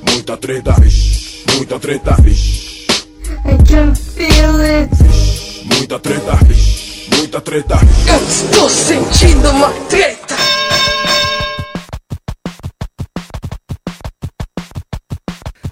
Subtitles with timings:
[0.00, 0.74] muita treta,
[1.54, 2.16] muita treta,
[3.44, 4.90] I can feel it.
[5.64, 6.38] muita treta,
[7.16, 7.78] muita treta.
[8.08, 10.36] Eu estou sentindo uma treta.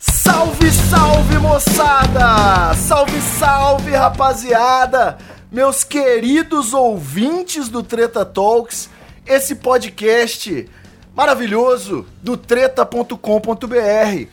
[0.00, 2.74] Salve, salve moçada!
[2.74, 5.18] Salve, salve rapaziada!
[5.50, 8.88] Meus queridos ouvintes do Treta Talks,
[9.26, 10.68] esse podcast
[11.14, 14.26] maravilhoso do treta.com.br.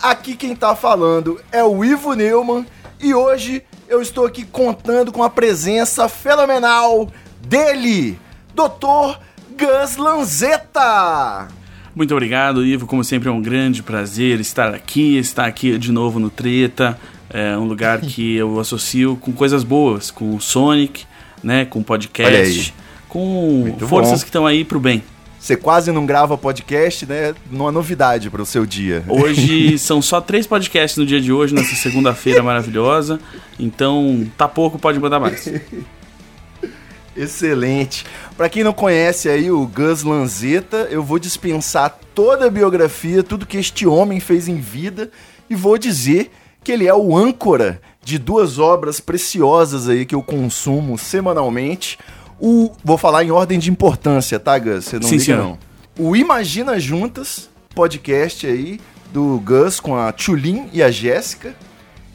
[0.00, 2.66] Aqui quem tá falando é o Ivo Neumann
[3.00, 7.08] e hoje eu estou aqui contando com a presença fenomenal
[7.40, 8.18] dele,
[8.54, 9.18] Dr.
[9.58, 11.48] Gus Lanzetta.
[11.94, 12.86] Muito obrigado, Ivo.
[12.86, 16.98] Como sempre, é um grande prazer estar aqui, estar aqui de novo no Treta.
[17.28, 21.04] É um lugar que eu associo com coisas boas, com o Sonic,
[21.42, 21.66] né?
[21.66, 22.74] Com podcast,
[23.08, 24.18] com Muito forças bom.
[24.20, 25.02] que estão aí pro bem.
[25.42, 27.34] Você quase não grava podcast, né?
[27.50, 29.02] Não é novidade para o seu dia.
[29.08, 33.18] Hoje são só três podcasts no dia de hoje, nessa segunda-feira maravilhosa.
[33.58, 35.52] Então, tá pouco, pode mandar mais.
[37.16, 38.06] Excelente.
[38.36, 43.44] Pra quem não conhece aí o Gus Lanzetta, eu vou dispensar toda a biografia, tudo
[43.44, 45.10] que este homem fez em vida
[45.50, 46.30] e vou dizer
[46.62, 51.98] que ele é o âncora de duas obras preciosas aí que eu consumo semanalmente.
[52.44, 54.86] O, vou falar em ordem de importância, tá, Gus?
[54.86, 55.58] Você não Sim, liga não.
[55.96, 58.80] O Imagina Juntas, podcast aí
[59.12, 61.54] do Gus com a Tchulin e a Jéssica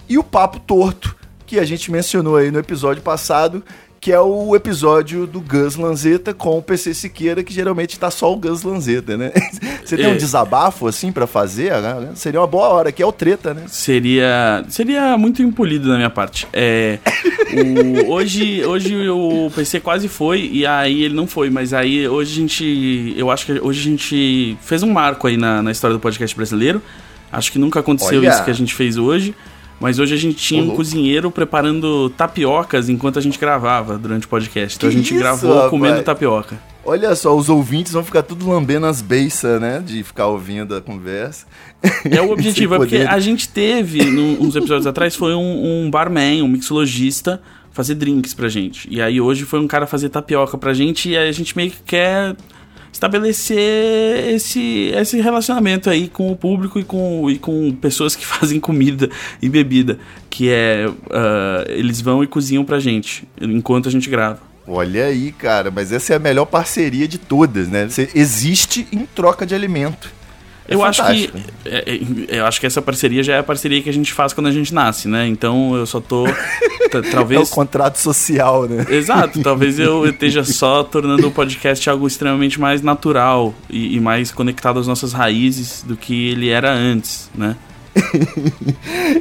[0.10, 3.64] e o Papo Torto, que a gente mencionou aí no episódio passado,
[4.00, 8.32] que é o episódio do Gus Lanzetta com o PC Siqueira, que geralmente tá só
[8.32, 9.32] o Gus Lanzetta, né?
[9.84, 10.10] Você tem É.
[10.10, 11.72] um desabafo assim pra fazer?
[11.82, 12.12] né?
[12.16, 13.64] Seria uma boa hora, que é o treta, né?
[13.68, 16.48] Seria, seria muito impolido da minha parte.
[16.54, 17.00] É,
[18.06, 22.32] o- hoje, hoje o PC quase foi e aí ele não foi, mas aí hoje
[22.34, 25.96] a gente, eu acho que hoje a gente fez um marco aí na, na história
[25.96, 26.82] do podcast brasileiro.
[27.32, 28.30] Acho que nunca aconteceu Olha.
[28.30, 29.34] isso que a gente fez hoje.
[29.80, 30.78] Mas hoje a gente tinha um louco.
[30.78, 34.76] cozinheiro preparando tapiocas enquanto a gente gravava durante o podcast.
[34.78, 35.70] Então Que a gente isso, gravou rapaz?
[35.70, 36.60] comendo tapioca.
[36.84, 39.84] Olha só, os ouvintes vão ficar tudo lambendo as beiças, né?
[39.86, 41.46] De ficar ouvindo a conversa.
[42.10, 45.92] É o objetivo, é porque a gente teve, num- uns episódios atrás, foi um, um
[45.92, 48.88] barman, um mixologista, fazer drinks pra gente.
[48.90, 51.70] E aí hoje foi um cara fazer tapioca pra gente, e aí a gente meio
[51.72, 52.36] que quer
[52.98, 58.60] estabelecer esse, esse relacionamento aí com o público e com, e com pessoas que fazem
[58.60, 59.10] comida
[59.42, 60.00] e bebida.
[60.30, 60.90] Que é.
[61.12, 64.40] ah, eles vão e cozinham pra gente, enquanto a gente grava.
[64.68, 67.88] Olha aí, cara, mas essa é a melhor parceria de todas, né?
[67.88, 70.12] Você existe em troca de alimento.
[70.68, 71.32] É eu acho que
[71.66, 71.94] é,
[72.30, 74.48] é, eu acho que essa parceria já é a parceria que a gente faz quando
[74.48, 75.28] a gente nasce, né?
[75.28, 76.26] Então eu só tô
[76.92, 78.86] t- É o talvez contrato social, né?
[78.90, 84.32] Exato, talvez eu esteja só tornando o podcast algo extremamente mais natural e, e mais
[84.32, 87.56] conectado às nossas raízes do que ele era antes, né?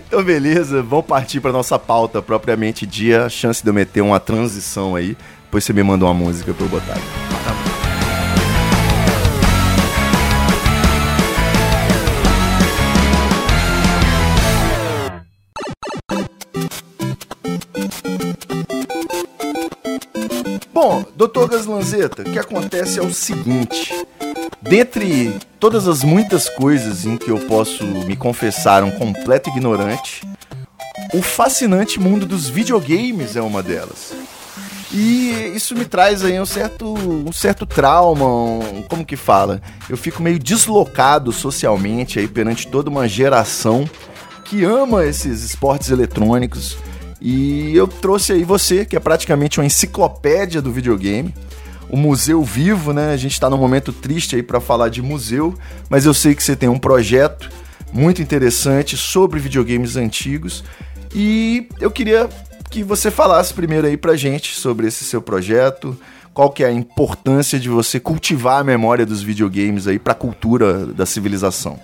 [0.09, 3.29] Então, beleza, vamos partir para nossa pauta propriamente dia.
[3.29, 5.17] Chance de eu meter uma transição aí.
[5.45, 6.95] Depois você me manda uma música pra eu botar.
[6.95, 7.76] Bom,
[21.17, 23.93] doutor Gaslanzeta, o que acontece é o seguinte.
[24.61, 30.23] Dentre todas as muitas coisas em que eu posso me confessar um completo ignorante,
[31.15, 34.13] o fascinante mundo dos videogames é uma delas.
[34.93, 39.61] E isso me traz aí um certo, um certo trauma, um- como que fala?
[39.91, 43.89] Eu fico meio deslocado socialmente aí perante toda uma geração
[44.45, 46.77] que ama esses esportes eletrônicos.
[47.29, 51.35] E eu trouxe aí você, que é praticamente uma enciclopédia do videogame.
[51.91, 53.13] O Museu Vivo, né?
[53.13, 55.53] A gente tá num momento triste aí para falar de museu,
[55.91, 57.51] mas eu sei que você tem um projeto
[57.93, 60.63] muito interessante sobre videogames antigos.
[61.13, 62.29] E eu queria
[62.71, 65.99] que você falasse primeiro aí pra gente sobre esse seu projeto,
[66.37, 70.85] qual que é a importância de você cultivar a memória dos videogames aí pra cultura
[70.85, 71.81] da civilização.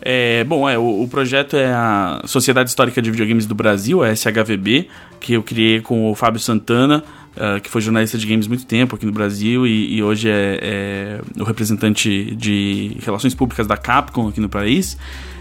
[0.00, 4.14] É, bom, é, o, o projeto é a Sociedade Histórica de Videogames do Brasil, a
[4.14, 4.86] SHVB,
[5.18, 7.02] que eu criei com o Fábio Santana,
[7.36, 10.60] ah, que foi jornalista de games muito tempo aqui no Brasil e, e hoje é,
[10.62, 14.96] é o representante de relações públicas da Capcom aqui no país,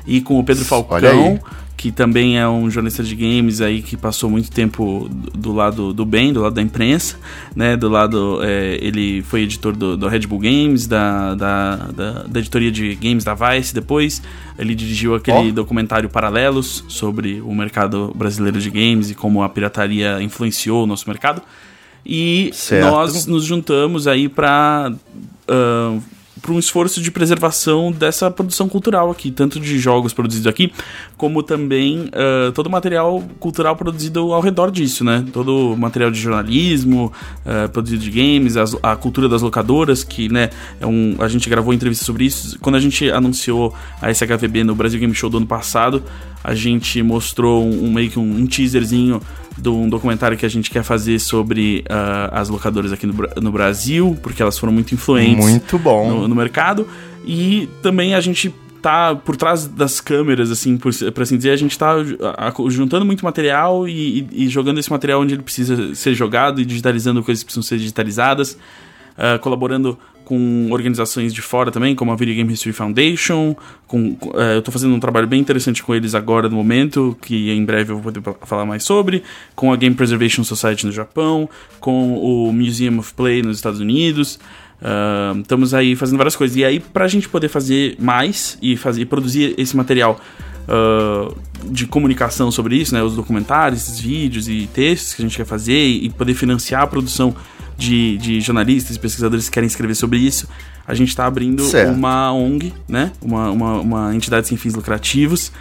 [0.08, 0.66] e com o Pedro.
[0.66, 1.40] Falcão,
[1.78, 5.94] que também é um jornalista de games aí que passou muito tempo do do lado
[5.94, 7.18] do bem, do lado da imprensa,
[7.56, 7.78] né?
[7.78, 8.40] Do lado.
[8.44, 12.96] é, ele foi editor do, do Red Bull Games, da, da, da, da editoria de
[12.96, 14.22] games da Vice depois.
[14.60, 15.52] Ele dirigiu aquele Ó.
[15.52, 21.08] documentário Paralelos sobre o mercado brasileiro de games e como a pirataria influenciou o nosso
[21.08, 21.42] mercado.
[22.06, 22.90] E Certo.
[22.90, 24.92] nós nos juntamos aí para
[26.48, 30.72] para um esforço de preservação dessa produção cultural aqui, tanto de jogos produzidos aqui,
[31.18, 35.26] como também uh, todo o material cultural produzido ao redor disso, né?
[35.34, 37.12] Todo o material de jornalismo,
[37.46, 40.50] uh, produzido de games, as, a cultura das locadoras, que, né,
[40.80, 42.58] é um, a gente gravou entrevista sobre isso.
[42.62, 46.02] Quando a gente anunciou a SHVB no Brasil Game Show do ano passado,
[46.42, 49.22] a gente mostrou um, um meio que um, um teaserzinho
[49.58, 53.52] de um documentário que a gente quer fazer sobre uh, as locadoras aqui no, no,
[53.52, 56.08] Brasil, porque elas foram muito influentes muito bom.
[56.08, 56.88] No, no, mercado.
[57.26, 61.56] E também a gente tá por trás das câmeras, assim, por, por assim dizer, a
[61.56, 61.96] gente tá
[62.70, 66.66] juntando muito material e, e, e, jogando esse material onde ele precisa ser jogado e
[66.66, 68.54] digitalizando coisas que precisam ser digitalizadas,
[69.18, 73.56] uh, colaborando com organizações de fora também, como a Video Game History Foundation.
[73.88, 77.50] Com, é, eu estou fazendo um trabalho bem interessante com eles agora no momento, que
[77.50, 79.24] em breve eu vou poder falar mais sobre.
[79.56, 84.38] Com a Game Preservation Society no Japão, com o Museum of Play nos Estados Unidos.
[84.82, 86.58] Uh, estamos aí fazendo várias coisas.
[86.58, 90.20] E aí, para a gente poder fazer mais e fazer, produzir esse material
[90.68, 91.34] uh,
[91.72, 95.46] de comunicação sobre isso, né, os documentários, esses vídeos e textos que a gente quer
[95.46, 97.34] fazer e poder financiar a produção
[97.78, 100.48] de, de jornalistas e pesquisadores que querem escrever sobre isso,
[100.86, 101.94] a gente está abrindo certo.
[101.94, 103.12] uma ONG, né?
[103.22, 105.52] Uma, uma, uma entidade sem fins lucrativos.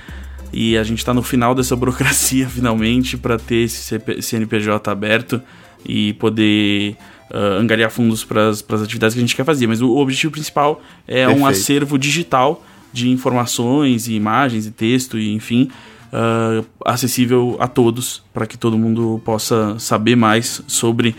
[0.53, 5.43] E a gente está no final dessa burocracia, finalmente, para ter esse CP, CNPJ aberto
[5.85, 6.97] e poder
[7.31, 9.67] uh, angariar fundos para as atividades que a gente quer fazer.
[9.67, 11.41] Mas o, o objetivo principal é Perfeito.
[11.41, 15.71] um acervo digital de informações e imagens e texto e enfim.
[16.07, 21.17] Uh, acessível a todos para que todo mundo possa saber mais sobre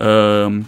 [0.00, 0.64] uh,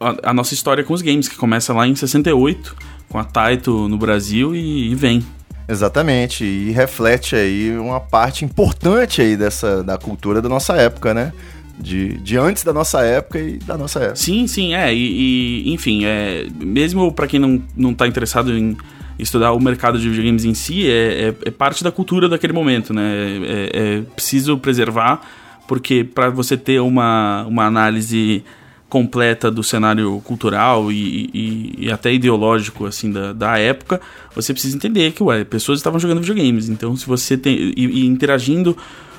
[0.00, 2.76] a, a, nossa história com os games, que começa lá em 68,
[3.08, 5.24] com a Taito no Brasil e, e vem.
[5.68, 11.32] Exatamente, e reflete aí uma parte importante aí dessa da cultura da nossa época, né?
[11.78, 14.16] De, de antes da nossa época e da nossa época.
[14.16, 14.92] Sim, sim, é.
[14.92, 18.76] E, e enfim, é, mesmo para quem não, não tá interessado em
[19.18, 22.94] estudar o mercado de videogames em si, é, é, é parte da cultura daquele momento,
[22.94, 23.02] né?
[23.44, 25.20] É, é preciso preservar
[25.68, 28.42] porque para você ter uma, uma análise
[28.88, 34.00] completa do cenário cultural e, e, e, até ideológico assim da, da época,
[34.34, 36.70] você precisa entender que ué, pessoas estavam jogando videogames.
[36.70, 38.74] Então, se você tem e, e interagindo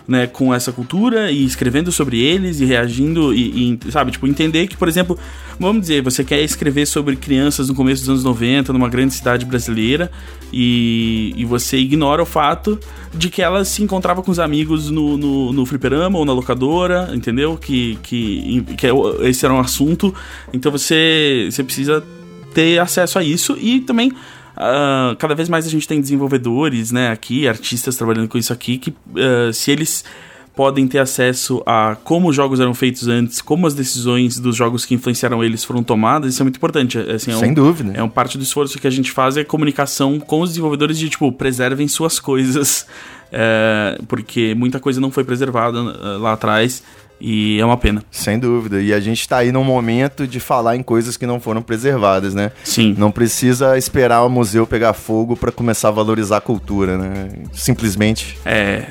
[0.09, 4.65] né, com essa cultura e escrevendo sobre eles e reagindo e, e, sabe, tipo, entender
[4.65, 5.15] que, por exemplo,
[5.59, 9.45] vamos dizer, você quer escrever sobre crianças no começo dos anos 90 numa grande cidade
[9.45, 10.11] brasileira
[10.51, 12.79] e, e você ignora o fato
[13.13, 17.11] de que ela se encontrava com os amigos no, no, no fliperama ou na locadora,
[17.13, 17.55] entendeu?
[17.55, 18.91] Que, que, que é
[19.21, 20.11] esse era um assunto,
[20.51, 22.03] então você, você precisa
[22.51, 24.11] ter acesso a isso e também
[24.59, 28.77] Uh, cada vez mais a gente tem desenvolvedores, né, aqui, artistas trabalhando com isso aqui,
[28.77, 30.03] que uh, se eles
[30.53, 34.85] podem ter acesso a como os jogos eram feitos antes, como as decisões dos jogos
[34.85, 36.97] que influenciaram eles foram tomadas, isso é muito importante.
[36.97, 37.93] É, assim, é Sem um, dúvida.
[37.95, 41.07] É um parte do esforço que a gente faz é comunicação com os desenvolvedores de,
[41.07, 42.85] tipo, preservem suas coisas,
[43.31, 46.83] é, porque muita coisa não foi preservada uh, lá atrás
[47.19, 48.03] e é uma pena.
[48.11, 48.81] Sem dúvida.
[48.81, 52.33] E a gente está aí num momento de falar em coisas que não foram preservadas,
[52.33, 52.51] né?
[52.63, 52.95] Sim.
[52.97, 57.29] Não precisa esperar o museu pegar fogo para começar a valorizar a cultura, né?
[57.53, 58.37] Simplesmente.
[58.45, 58.87] É.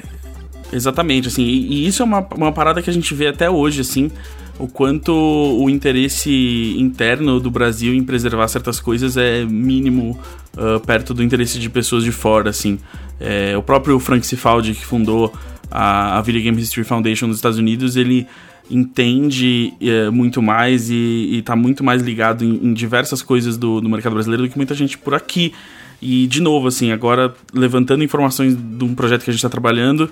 [0.73, 1.43] Exatamente, assim.
[1.43, 4.11] E, e isso é uma, uma parada que a gente vê até hoje, assim
[4.59, 10.19] o quanto o interesse interno do Brasil em preservar certas coisas é mínimo
[10.57, 12.79] uh, perto do interesse de pessoas de fora, assim.
[13.21, 15.33] É, o próprio Frank Cifaldi, que fundou
[15.71, 18.27] a, a Video Game History Foundation nos Estados Unidos, ele
[18.71, 23.89] entende é, muito mais e, está muito mais ligado em, em diversas coisas do, do,
[23.89, 25.53] mercado brasileiro do que muita gente por aqui.
[26.01, 30.11] E, de novo, assim, agora levantando informações de um projeto que a gente está trabalhando,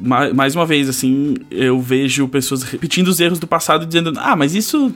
[0.00, 4.12] mais, mais uma vez, assim, eu vejo pessoas repetindo os erros do passado e dizendo:
[4.16, 4.94] ah, mas isso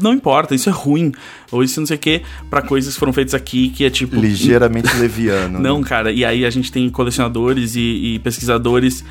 [0.00, 1.12] não importa, isso é ruim,
[1.50, 4.16] ou isso não sei o que, para coisas que foram feitas aqui que é tipo.
[4.16, 5.58] Ligeiramente leviano.
[5.58, 5.84] Não, né?
[5.86, 9.04] cara, e aí a gente tem colecionadores e, e pesquisadores.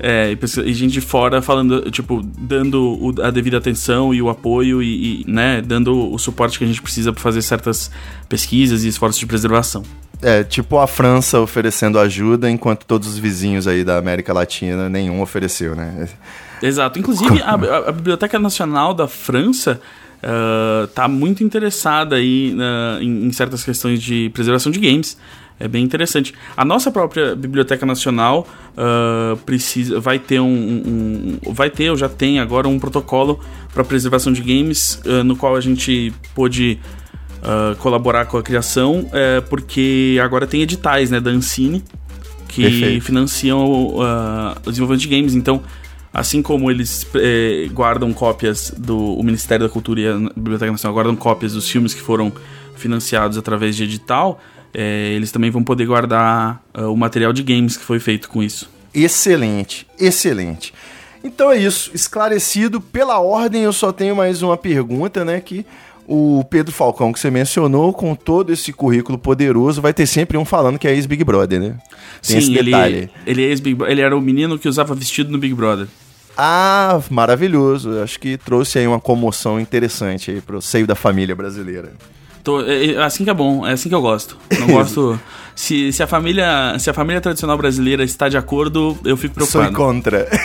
[0.00, 4.80] É, e gente de fora falando, tipo, dando o, a devida atenção e o apoio
[4.80, 7.90] e, e, né, dando o suporte que a gente precisa para fazer certas
[8.28, 9.82] pesquisas e esforços de preservação.
[10.22, 15.20] É, tipo a França oferecendo ajuda, enquanto todos os vizinhos aí da América Latina nenhum
[15.20, 16.08] ofereceu, né?
[16.62, 16.98] Exato.
[16.98, 17.54] Inclusive, a,
[17.88, 19.80] a Biblioteca Nacional da França
[20.22, 25.16] uh, tá muito interessada aí uh, em, em, certas questões de preservação de games.
[25.60, 26.32] É bem interessante.
[26.56, 28.46] A nossa própria Biblioteca Nacional
[28.76, 33.40] uh, precisa, vai ter um, um, um, vai ter ou já tem agora um protocolo
[33.74, 36.78] para preservação de games uh, no qual a gente pôde
[37.78, 41.84] colaborar com a criação, uh, porque agora tem editais né, da Ancine
[42.48, 43.04] que Perfeito.
[43.04, 44.02] financiam o
[44.66, 45.34] desenvolvimento de games.
[45.36, 45.62] Então
[46.18, 51.16] assim como eles eh, guardam cópias do Ministério da Cultura e a Biblioteca Nacional guardam
[51.16, 52.32] cópias dos filmes que foram
[52.76, 54.40] financiados através de edital,
[54.74, 58.42] eh, eles também vão poder guardar ah, o material de games que foi feito com
[58.42, 58.68] isso.
[58.94, 60.72] Excelente, excelente.
[61.24, 65.66] Então é isso, esclarecido pela ordem, eu só tenho mais uma pergunta, né, que
[66.06, 70.44] o Pedro Falcão que você mencionou, com todo esse currículo poderoso, vai ter sempre um
[70.44, 71.74] falando que é ex-Big Brother, né?
[72.26, 73.10] Tem esse Sim, ele, detalhe.
[73.26, 75.86] ele, é ex-Big Bro- ele era o menino que usava vestido no Big Brother.
[76.40, 78.00] Ah, maravilhoso.
[78.00, 81.92] Acho que trouxe aí uma comoção interessante aí pro seio da família brasileira.
[82.44, 84.38] Tô- é, é assim que é bom, é assim que eu gosto.
[84.60, 85.20] Não gosto.
[85.56, 89.60] se, se, a família, se a família tradicional brasileira está de acordo, eu fico Sou
[89.60, 89.74] preocupado.
[89.76, 90.28] contra.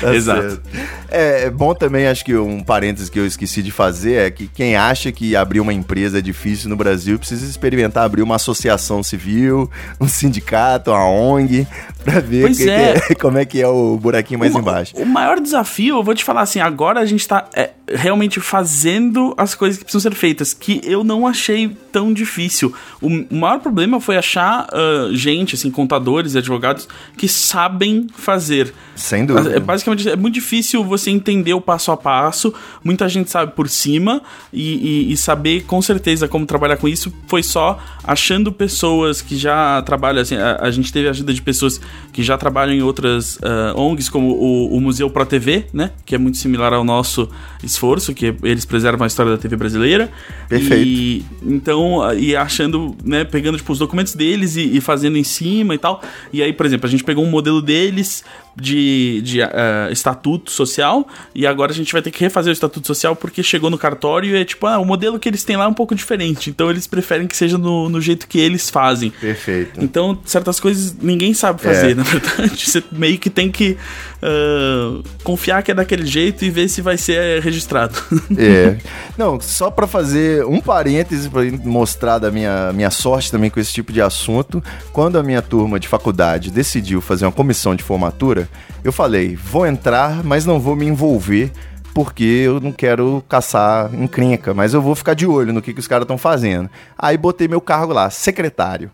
[0.00, 0.40] Tá Exato.
[0.42, 0.62] certo.
[1.10, 4.46] É é bom também, acho que um parênteses que eu esqueci de fazer é que
[4.46, 9.02] quem acha que abrir uma empresa é difícil no Brasil precisa experimentar abrir uma associação
[9.02, 9.70] civil,
[10.00, 11.66] um sindicato, uma ONG,
[12.10, 12.94] pra ver que- que é.
[13.10, 14.96] é- como é que é o buraquinho mais O embaixo.
[14.96, 19.34] O maior desafio, eu vou te falar assim, agora a gente tá é, realmente fazendo
[19.36, 22.72] as coisas que precisam ser feitas, que eu não achei tão difícil.
[23.00, 28.72] O, maior problema foi achar ah, gente, assim, contadores e advogados que sabem fazer.
[28.94, 29.56] Sem dúvida.
[29.56, 32.52] É, basicamente, é muito difícil você entender o passo a passo.
[32.84, 34.22] Muita gente sabe por cima
[34.52, 39.36] e, e- e saber com certeza como trabalhar com isso foi só achando pessoas que
[39.36, 40.20] já trabalham.
[40.22, 41.80] Assim, a, a gente teve a ajuda de pessoas
[42.12, 45.90] que já trabalham em outras ah, ONGs, como o, o Museu Pro TV, né?
[46.04, 47.28] Que é muito similar ao nosso
[47.62, 50.10] esforço, que eles preservam a história da TV brasileira.
[50.48, 50.86] Perfeito.
[50.86, 55.24] E, então, ah, e achando, né, pegando tipo, os documentos deles e, e fazendo em
[55.24, 56.02] cima e tal.
[56.32, 58.24] E aí, por exemplo, a gente pegou um modelo deles
[58.60, 62.86] de, de ah, estatuto social e agora a gente vai ter que refazer o estatuto
[62.86, 65.64] social porque chegou no cartório e é tipo, ah, o modelo que eles têm lá
[65.64, 66.50] é um pouco diferente.
[66.50, 69.10] Então eles preferem que seja no, no jeito que eles fazem.
[69.10, 69.82] Perfeito.
[69.82, 71.94] Então, certas coisas ninguém sabe fazer, É.
[71.96, 72.68] na verdade.
[72.68, 73.76] Você meio que tem que
[74.20, 77.94] ah, confiar que é daquele jeito e ver se vai ser eh, registrado.
[78.36, 78.76] É.
[79.16, 83.72] Não, só pra fazer um parêntese pra mostrar da minha, minha sorte também com esse
[83.72, 88.48] tipo de assunto, quando a minha turma de faculdade decidiu fazer uma comissão de formatura,
[88.84, 91.50] eu falei, vou entrar, mas não vou me envolver
[91.94, 95.80] porque eu não quero caçar encrenca, mas eu vou ficar de olho no que, que
[95.80, 96.70] os caras estão fazendo.
[96.96, 98.90] Aí botei meu cargo lá, secretário.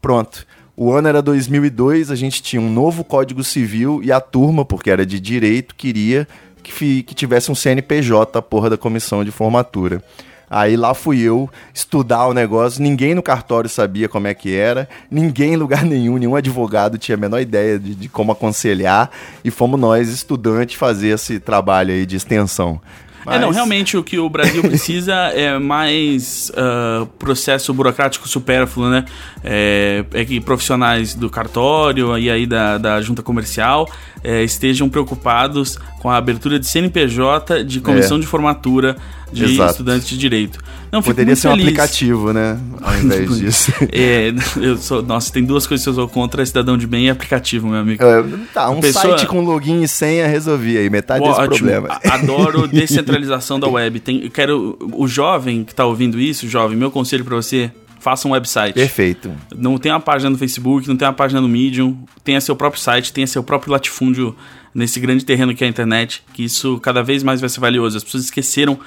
[0.00, 0.46] Pronto.
[0.76, 4.90] O ano era 2002, a gente tinha um novo Código Civil e a turma, porque
[4.90, 6.26] era de direito, queria
[6.64, 10.02] que, que tivesse um CNPJ, a porra da comissão de formatura.
[10.50, 14.88] Aí lá fui eu estudar o negócio, ninguém no cartório sabia como é que era,
[15.08, 19.10] ninguém em lugar nenhum, nenhum advogado tinha a menor ideia de, de como aconselhar,
[19.44, 22.80] e fomos nós, estudantes, fazer esse trabalho aí de extensão.
[23.26, 28.88] É, não, Mas- realmente o que o Brasil precisa é mais ah, processo burocrático supérfluo,
[28.90, 29.04] né?
[29.42, 33.88] É, é que profissionais do cartório e aí da, da junta comercial
[34.22, 38.20] eh, estejam preocupados com a abertura de CNPJ de comissão É.
[38.20, 38.94] de formatura
[39.32, 39.70] de Exato.
[39.70, 40.58] estudantes de direito.
[40.92, 41.64] Não, Poderia ser um feliz.
[41.64, 42.60] aplicativo, né?
[42.82, 43.72] Ao invés disso.
[43.90, 44.30] É,
[44.60, 47.10] eu sou, nossa, tem duas coisas que eu sou contra: é cidadão de bem e
[47.10, 48.04] aplicativo, meu amigo.
[48.04, 51.56] É, tá, um pessoa- site com login e senha resolvia aí, metade desse Ótimo.
[51.70, 51.98] problema.
[52.04, 53.98] Adoro descentralização da web.
[53.98, 58.32] Tem, quero o jovem que tá ouvindo isso, jovem, meu conselho pra você, faça um
[58.32, 58.74] website.
[58.74, 59.30] Perfeito.
[59.56, 62.78] Não tem uma página no Facebook, não tem uma página no Medium, tenha seu próprio
[62.82, 64.36] site, tenha seu próprio latifúndio
[64.74, 67.96] nesse grande terreno que é a internet, que isso cada vez mais vai ser valioso.
[67.96, 68.78] As pessoas esqueceram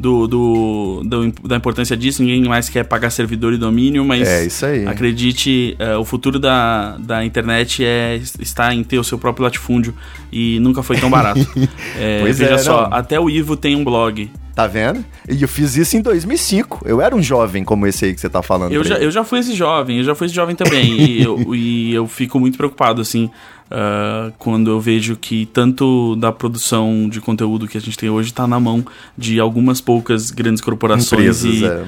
[0.00, 4.46] do, do- do- da importância disso, ninguém mais quer pagar servidor e domínio, mas É,
[4.46, 4.86] isso aí.
[4.86, 9.94] acredite, é, o futuro da, da internet é está em ter o seu próprio latifúndio
[10.32, 11.40] e nunca foi tão barato.
[11.98, 12.96] É, Pois veja é, só, não.
[12.96, 14.30] até o Ivo tem um blog.
[14.54, 15.02] Tá vendo?
[15.28, 16.82] E eu fiz isso em 2005.
[16.84, 18.70] Eu era um jovem como esse aí que você tá falando.
[18.72, 19.06] Eu já, ele.
[19.06, 20.92] eu já fui esse jovem, eu já fui esse jovem também.
[21.00, 23.30] e, eu, e eu fico muito preocupado, assim,
[23.74, 28.30] ah, quando eu vejo que tanto da produção de conteúdo que a gente tem hoje
[28.32, 28.84] tá na mão
[29.16, 31.84] de algumas poucas grandes corporações Empresas, e, é.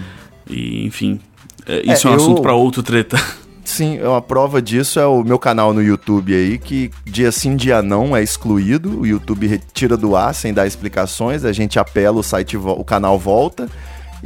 [0.48, 1.20] e, enfim.
[1.66, 3.18] é, isso é, um eu- assunto pra outro treta.
[3.62, 7.80] Sim, uma prova disso é o meu canal no YouTube aí, que dia sim, dia
[7.82, 9.00] não é excluído.
[9.00, 13.18] O YouTube retira do ar sem dar explicações, a gente apela, o site, o canal
[13.18, 13.66] volta.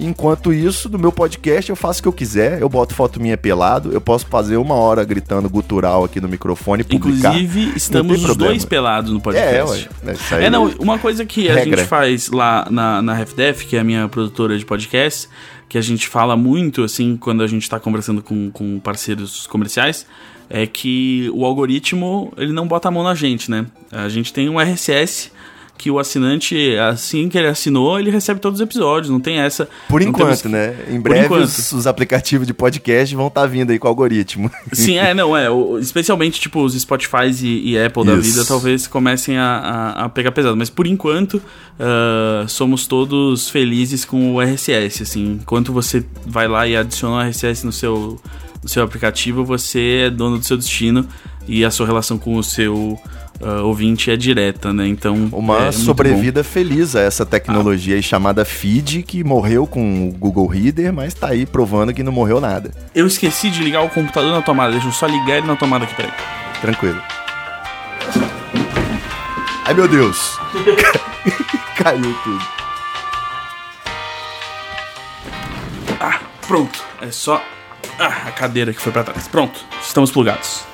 [0.01, 3.37] Enquanto isso, no meu podcast eu faço o que eu quiser, eu boto foto minha
[3.37, 7.35] pelado, eu posso fazer uma hora gritando gutural aqui no microfone e publicar.
[7.35, 9.89] Inclusive, estamos os dois pelados no É, podcast.
[10.05, 10.13] ué.
[10.13, 11.79] Isso aí É, não, uma coisa que a Regra.
[11.79, 15.29] gente faz lá na, na RefDef, que é a minha produtora de podcast,
[15.69, 20.07] que a gente fala muito, assim, quando a gente tá conversando com, com parceiros comerciais,
[20.49, 23.67] é que o algoritmo, ele não bota a mão na gente, né?
[23.93, 25.31] A gente tem um RSS
[25.79, 29.69] que o assinante, assim que ele assinou, ele recebe todos os episódios, não tem essa.
[29.89, 30.75] Por enquanto, temos- né?
[30.91, 34.51] Em breve os, os aplicativos de podcast vão estar vindo aí com o algoritmo.
[34.73, 35.49] Sim, é, não, é.
[35.49, 38.23] o- especialmente, tipo, os Spotify e, e Apple da Isso.
[38.33, 39.45] vida talvez comecem a,
[39.97, 40.57] a, a pegar pesado.
[40.57, 41.41] Mas por enquanto,
[41.79, 45.39] ah, somos todos felizes com o RSS, assim.
[45.41, 48.21] Enquanto você vai lá e adiciona o RSS no seu,
[48.63, 51.07] no seu aplicativo, você é dono do seu destino
[51.47, 52.99] e a sua relação com o seu
[53.41, 54.87] ah, ouvinte é direta, né?
[54.87, 55.29] Então.
[55.33, 60.13] Uma é muito sobrevida feliz a essa tecnologia aí chamada Feed, que morreu com o
[60.13, 62.71] Google Reader, mas tá aí provando que não morreu nada.
[62.95, 65.85] Eu esqueci de ligar o computador na tomada, deixa eu só ligar ele na tomada
[65.85, 66.13] aqui, peraí.
[66.61, 67.01] Tranquilo.
[69.65, 70.39] Ai meu Deus!
[71.77, 72.49] Caiu tudo.
[76.01, 76.85] Ah, pronto.
[77.01, 77.43] É só.
[77.99, 79.29] Ah, a cadeira que foi pra trás.
[79.29, 80.68] Pronto, estamos plugados.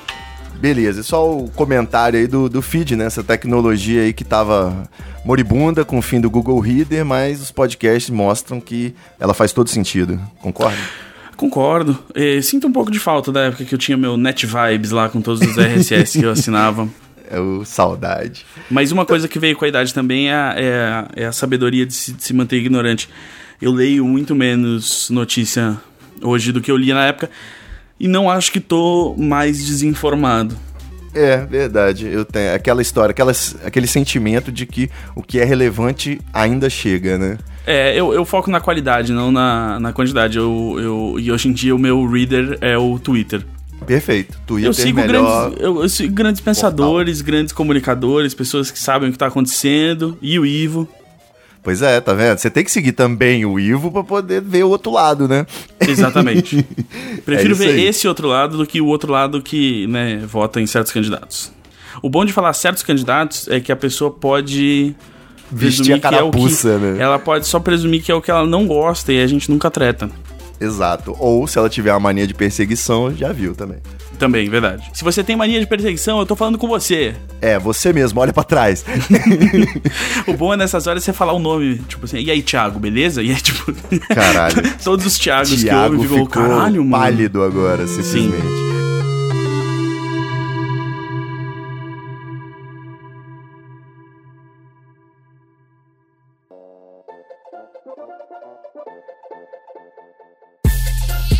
[0.59, 3.05] Beleza, e só o comentário aí do, do feed, né?
[3.05, 4.89] Essa tecnologia aí que tava
[5.23, 9.69] moribunda com o fim do Google Reader, mas os podcasts mostram que ela faz todo
[9.69, 10.19] sentido.
[10.41, 10.77] Concorda?
[11.37, 11.97] Concordo.
[12.15, 15.09] Eh, sinto um pouco de falta da época que eu tinha meu Net Vibes lá
[15.09, 16.87] com todos os RSS que eu assinava.
[17.27, 18.45] É o saudade.
[18.69, 21.31] Mas uma coisa que veio com a idade também é, a- é a- é a
[21.31, 23.09] sabedoria de se, de se manter ignorante.
[23.59, 25.75] Eu leio muito menos notícia
[26.21, 27.31] hoje do que eu lia na época
[27.99, 30.55] e não acho que tô mais desinformado.
[31.13, 32.07] É, verdade.
[32.07, 37.17] Eu tenho aquela história, aquelas, aquele sentimento de que o que é relevante ainda chega,
[37.17, 37.37] né?
[37.65, 40.37] É, eu, eu foco na qualidade, não na, na quantidade.
[40.37, 43.45] Eu, eu, e hoje em dia o meu reader é o Twitter.
[43.87, 44.37] Perfeito.
[44.45, 45.49] Twitter Eu sigo, melhor.
[45.49, 50.17] grandes, eu, eu sigo grandes pensadores, grandes comunicadores, pessoas que sabem o que tá acontecendo,
[50.21, 50.87] e o Ivo.
[51.65, 52.37] Pois é, tá vendo?
[52.37, 55.47] Você tem que seguir também o Ivo pra poder ver o outro lado, né?
[55.87, 56.65] Exatamente.
[57.25, 57.85] Prefiro É ver aí.
[57.85, 61.51] esse outro lado do que o outro lado que, né, vota em certos candidatos.
[62.01, 64.93] O bom de falar certos candidatos é que a pessoa pode
[65.51, 67.01] Vestir presumir a que é o que- carapuça, né?
[67.01, 69.69] Ela pode só presumir que é o que ela não gosta e a gente nunca
[69.71, 70.09] treta.
[70.59, 71.15] Exato.
[71.19, 73.77] Ou se ela tiver uma mania de perseguição, já viu também.
[74.17, 74.89] Também, verdade.
[74.93, 77.13] Se você tem mania de perseguição, eu tô falando com você.
[77.41, 78.85] É, você mesmo, olha pra trás.
[80.27, 83.21] O bom é nessas horas você falar o nome, tipo assim, e aí, Thiago, beleza?
[83.21, 83.71] E aí, tipo,
[84.13, 84.55] Caralho.
[84.83, 87.03] todos os Thiagos que Tiago ouvem ficam, ficou caralho, mano.
[87.03, 88.74] pálido agora, simplesmente.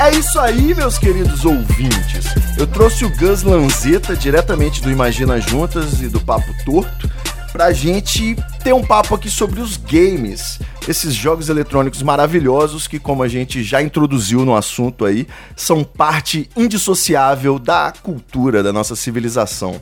[0.05, 2.25] É isso aí, meus queridos ouvintes.
[2.59, 7.09] Eu trouxe o Gus Lanzetta diretamente do Imagina Juntas e do Papo Torto
[7.51, 13.23] pra gente ter um papo aqui sobre os games, esses jogos eletrônicos maravilhosos que, como
[13.23, 19.81] a gente já introduziu no assunto aí, são parte indissociável da cultura da nossa civilização.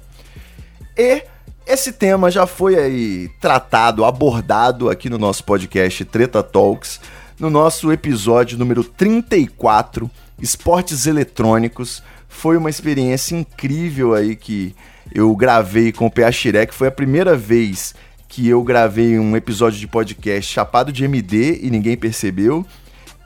[0.97, 1.21] E
[1.67, 7.01] esse tema já foi aí tratado, abordado aqui no nosso podcast Treta Talks,
[7.43, 12.01] no nosso episódio número 34, Esportes Eletrônicos.
[12.29, 14.73] Foi uma experiência incrível aí que
[15.13, 16.73] eu gravei com o PA Xirek.
[16.73, 17.93] Foi a primeira vez
[18.29, 22.65] que eu gravei um episódio de podcast chapado de MD e ninguém percebeu.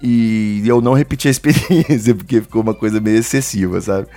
[0.02, 4.08] E eu não repeti a experiência, porque ficou uma coisa meio excessiva, sabe?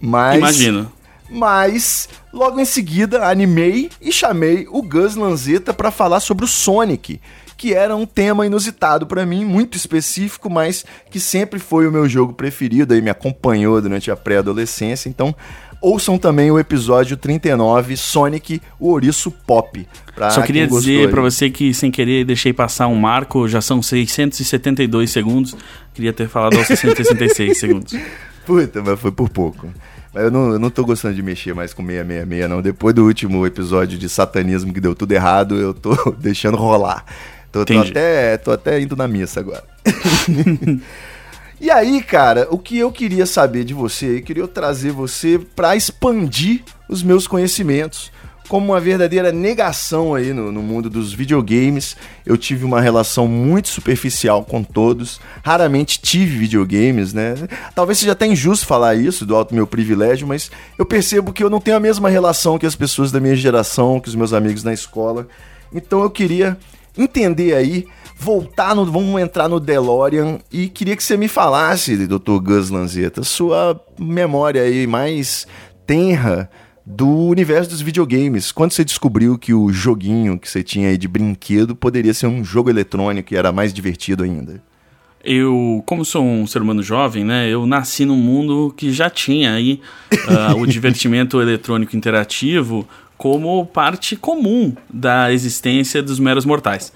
[0.00, 0.38] Mas.
[0.38, 0.92] Imagino.
[1.28, 7.20] Mas logo em seguida animei e chamei o Gus Lanzetta para falar sobre o Sonic,
[7.56, 12.08] que era um tema inusitado para mim, muito específico, mas que sempre foi o meu
[12.08, 15.08] jogo preferido e me acompanhou durante a pré-adolescência.
[15.08, 15.34] Então,
[15.80, 19.86] ouçam também o episódio 39, Sonic, o Ouriço Pop.
[20.30, 21.08] Só queria dizer aí.
[21.08, 25.56] pra você que, sem querer, deixei passar um marco, já são 672 segundos.
[25.94, 27.94] Queria ter falado aos 666 segundos.
[28.44, 29.68] Puta, mas foi por pouco.
[30.14, 32.62] Eu não, eu não tô gostando de mexer mais com 666, não.
[32.62, 37.04] Depois do último episódio de satanismo que deu tudo errado, eu tô deixando rolar.
[37.64, 39.64] Tô, tô até, tô até indo na missa agora.
[41.60, 45.76] e aí, cara, o que eu queria saber de você, eu queria trazer você pra
[45.76, 48.12] expandir os meus conhecimentos.
[48.48, 53.66] Como uma verdadeira negação aí no, no mundo dos videogames, eu tive uma relação muito
[53.68, 55.20] superficial com todos.
[55.42, 57.34] Raramente tive videogames, né?
[57.74, 61.50] Talvez seja até injusto falar isso do alto meu privilégio, mas eu percebo que eu
[61.50, 64.62] não tenho a mesma relação que as pessoas da minha geração, que os meus amigos
[64.62, 65.26] na escola.
[65.74, 66.56] Então eu queria
[66.96, 68.84] entender aí, voltar no.
[68.84, 72.38] Vamos entrar no DeLorean e queria que você me falasse, Dr.
[72.42, 75.46] Gus Lanzetta, sua memória aí mais
[75.86, 76.50] tenra
[76.84, 78.52] do universo dos videogames.
[78.52, 82.44] Quando você descobriu que o joguinho que você tinha aí de brinquedo poderia ser um
[82.44, 84.62] jogo eletrônico e era mais divertido ainda?
[85.24, 89.54] Eu, como sou um ser humano jovem, né, eu nasci num mundo que já tinha
[89.54, 89.80] aí
[90.28, 96.92] ah, o divertimento eletrônico interativo como parte comum da existência dos meros mortais.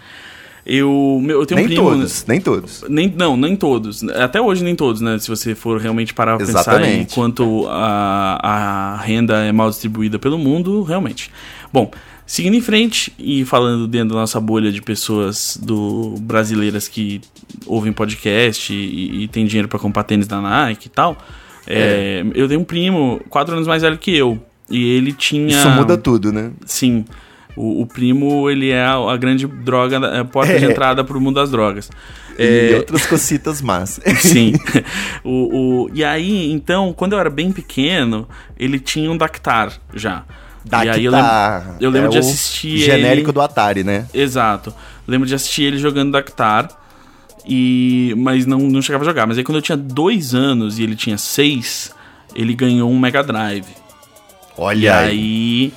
[0.64, 1.90] Eu, eu tenho Nem um primo.
[1.90, 2.84] todos, nem todos.
[2.88, 4.04] Nem, não, nem todos.
[4.10, 5.18] Até hoje nem todos, né?
[5.18, 10.18] Se você for realmente parar pra pensar em quanto a, a renda é mal distribuída
[10.18, 11.30] pelo mundo, realmente.
[11.72, 11.90] Bom,
[12.26, 17.20] seguindo em frente e falando dentro da nossa bolha de pessoas do brasileiras que
[17.66, 21.16] ouvem podcast e, e tem dinheiro pra comprar tênis da Nike e tal,
[21.66, 24.38] é, eu tenho um primo quatro anos mais velho que eu.
[24.70, 25.48] E ele tinha.
[25.48, 26.52] Isso muda tudo, né?
[26.64, 27.04] Sim.
[27.56, 30.70] O, o primo, ele é a, a grande droga, a porta de É.
[30.70, 31.90] entrada pro mundo das drogas.
[32.38, 34.00] E É, outras cocitas más.
[34.20, 34.52] Sim.
[35.24, 38.28] o, o, e aí, então, quando eu era bem pequeno,
[38.58, 40.24] ele tinha um Dactar já.
[40.70, 41.76] E aí eu lembro, Dactar.
[41.80, 43.32] eu lembro É de o assistir Genérico ele...
[43.32, 44.06] do Atari, né?
[44.14, 44.72] Exato.
[45.08, 46.68] Lembro de assistir ele jogando Dactar.
[47.46, 48.14] E...
[48.16, 49.26] Mas não, não chegava a jogar.
[49.26, 51.92] Mas aí quando eu tinha dois anos e ele tinha seis,
[52.34, 53.66] ele ganhou um Mega Drive.
[54.60, 55.08] E Olha aí.
[55.08, 55.72] aí...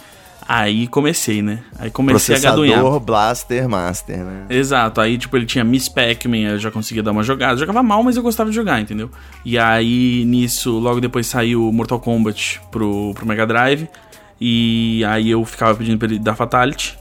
[0.46, 1.60] Aí comecei, né?
[1.80, 2.80] Aí comecei a gadunhar.
[2.80, 4.46] Processador Blaster Master, né?
[4.50, 7.54] Exato, aí tipo ele tinha Miss Pac-Man, eu já conseguia dar uma jogada.
[7.54, 9.10] Eu jogava mal, mas eu gostava de jogar, entendeu?
[9.46, 13.88] E aí nisso, logo depois saiu Mortal Kombat pro, pro Mega Drive.
[14.40, 16.98] E aí eu ficava pedindo pra ele dar Fatality.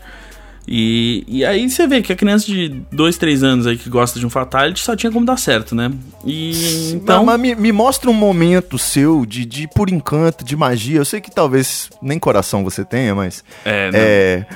[0.67, 4.21] E, e aí você vê que a criança de 2, 3 anos aí que gosta
[4.21, 5.91] de um Fatality só tinha como dar certo, né?
[6.25, 7.25] E então.
[7.25, 10.99] Mas, mas me, me mostra um momento seu de, de por encanto, de magia.
[10.99, 13.43] Eu sei que talvez nem coração você tenha, mas.
[13.65, 13.99] É, não.
[13.99, 14.47] É.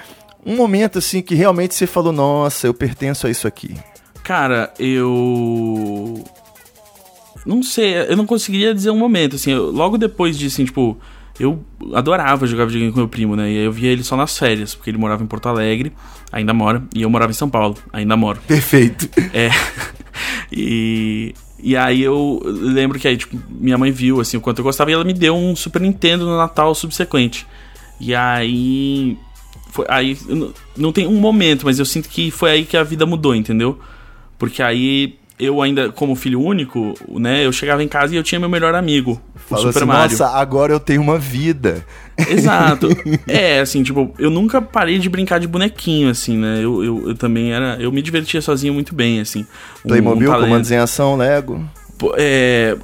[0.45, 3.75] Um momento assim que realmente você falou, nossa, eu pertenço a isso aqui.
[4.23, 6.23] Cara, eu.
[7.45, 10.97] Não sei, eu não conseguiria dizer um momento, assim, eu- logo depois disso, assim, tipo,
[11.39, 13.51] eu adorava jogar videogame com meu primo, né?
[13.51, 15.93] E aí eu via ele só nas férias, porque ele morava em Porto Alegre,
[16.33, 18.41] ainda mora, e eu morava em São Paulo, ainda moro.
[18.47, 19.09] Perfeito.
[19.33, 19.51] É.
[20.51, 21.35] e.
[21.59, 24.91] E aí eu lembro que aí, tipo, minha mãe viu assim o quanto eu gostava
[24.91, 27.47] e ela me deu um Super Nintendo no Natal subsequente.
[27.99, 29.17] E aí.
[29.71, 30.17] Foi, aí
[30.77, 33.79] não tem um momento, mas eu sinto que foi aí que a vida mudou, entendeu?
[34.39, 38.39] Porque aí eu ainda, como filho único, né, eu chegava em casa e eu tinha
[38.39, 40.11] meu melhor amigo, o Falou Super assim, Mario.
[40.11, 41.85] nossa, agora eu tenho uma vida.
[42.17, 42.89] Exato.
[43.29, 46.61] É, assim, tipo, eu nunca parei de brincar de bonequinho, assim, né?
[46.63, 47.77] Eu, eu, eu também era.
[47.79, 49.47] Eu me divertia sozinho muito bem, assim.
[49.83, 50.49] Playmobil, um talento.
[50.49, 51.65] comandos em ação, Lego.
[52.17, 52.77] É,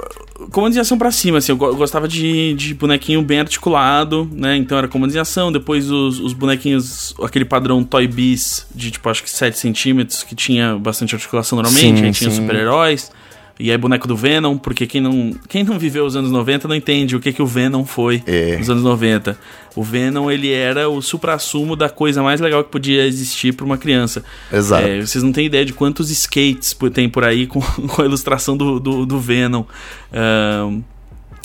[0.50, 4.28] comandos em ação pra cima, assim, eu go- eu gostava de, de bonequinho bem articulado,
[4.32, 4.56] né?
[4.56, 9.08] Então era comandos em ação, depois os, os bonequinhos, aquele padrão Toy Biz de tipo,
[9.08, 13.10] acho que 7 centímetros, que tinha bastante articulação normalmente, Sim, aí tinha super-heróis.
[13.60, 16.74] E aí boneco do Venom, porque quem não, quem não viveu os anos 90 não
[16.74, 18.56] entende o que, que o Venom foi É.
[18.56, 19.38] nos anos 90.
[19.76, 23.78] O Venom, ele era o supra-sumo da coisa mais legal que podia existir pra uma
[23.78, 24.24] criança.
[24.52, 24.86] Exato.
[24.86, 28.56] É, vocês não têm ideia de quantos skates tem por aí com, com a ilustração
[28.56, 29.64] do, do, do Venom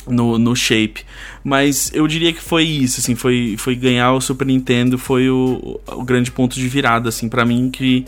[0.08, 1.04] no, no shape.
[1.44, 5.80] Mas eu diria que foi isso, assim, foi, foi ganhar o Super Nintendo, foi o,
[5.88, 8.06] o grande ponto de virada, assim, pra mim, que,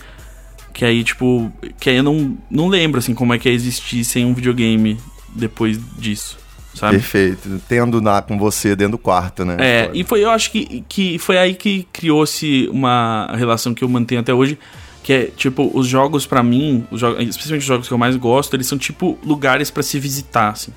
[0.79, 4.01] que aí, tipo, que aí eu não, não lembro, assim, como é que é existir
[4.05, 4.97] sem um videogame
[5.35, 6.37] depois disso,
[6.73, 6.93] sabe?
[6.93, 7.61] Perfeito.
[7.67, 9.57] Tendo lá com você dentro do quarto, né?
[9.59, 13.89] É, e foi, eu acho que, que foi aí que criou-se uma relação que eu
[13.89, 14.57] mantenho até hoje,
[15.03, 18.15] que é, tipo, os jogos pra mim, os jogos, especialmente os jogos que eu mais
[18.15, 20.71] gosto, eles são, tipo, lugares pra se visitar, assim.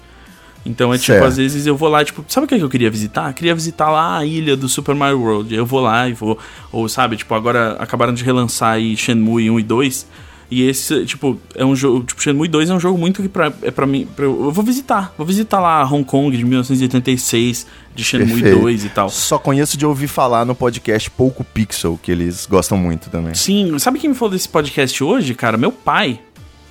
[0.64, 1.24] Então é tipo, Certo.
[1.24, 3.30] às vezes eu vou lá, tipo, sabe o que, é que eu queria visitar?
[3.30, 5.52] Eu queria visitar lá a ilha do Super Mario World.
[5.54, 6.38] Eu vou lá e vou,
[6.70, 10.06] ou sabe, tipo, agora acabaram de relançar aí Shenmue 1 e 2.
[10.50, 12.04] E esse, tipo, é um jogo.
[12.04, 14.06] Tipo, Shenmue 2 é um jogo muito que pra, é pra mim.
[14.14, 15.12] pra eu, vou visitar.
[15.16, 18.60] Vou visitar lá Hong Kong de 1986, de Shenmue Perfeito.
[18.60, 19.08] 2 e tal.
[19.08, 23.34] Só conheço de ouvir falar no podcast Pouco Pixel, que eles gostam muito também.
[23.34, 25.56] Sim, sabe quem me falou desse podcast hoje, cara?
[25.56, 26.20] Meu pai.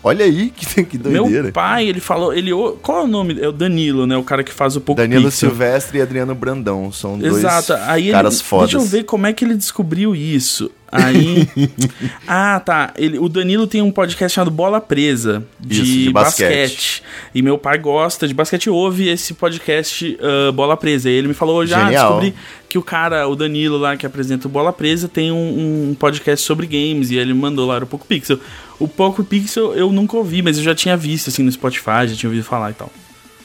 [0.04, 1.44] Olha aí, que, que doideira.
[1.44, 2.34] Meu pai, ele falou.
[2.34, 3.40] Ele, qual é o nome?
[3.40, 4.18] É o Danilo, né?
[4.18, 5.50] O cara que faz o Poco Danilo Pixel.
[5.50, 6.92] Silvestre e Adriano Brandão.
[6.92, 7.74] São dois Exato.
[7.86, 8.72] Aí ele, caras fodas.
[8.72, 10.72] Deixa eu ver como é que ele descobriu isso.
[10.92, 11.48] Aí.
[12.28, 12.94] ah, tá.
[12.98, 16.50] Ele, o Danilo tem um podcast chamado Bola Presa de, Isso, de basquete.
[16.50, 17.04] basquete.
[17.34, 21.10] E meu pai gosta de basquete ouve esse podcast ah, Bola Presa.
[21.10, 22.34] E ele me falou: já descobri
[22.68, 26.46] que o cara, o Danilo lá que apresenta o Bola Presa, tem um, um podcast
[26.46, 27.12] sobre games.
[27.12, 28.40] E ele mandou lá o Poco Pixel.
[28.82, 32.15] O Poco Pixel eu nunca ouvi, mas eu já tinha visto assim no Spotify, já
[32.15, 32.89] tinha ouvido falar e tal.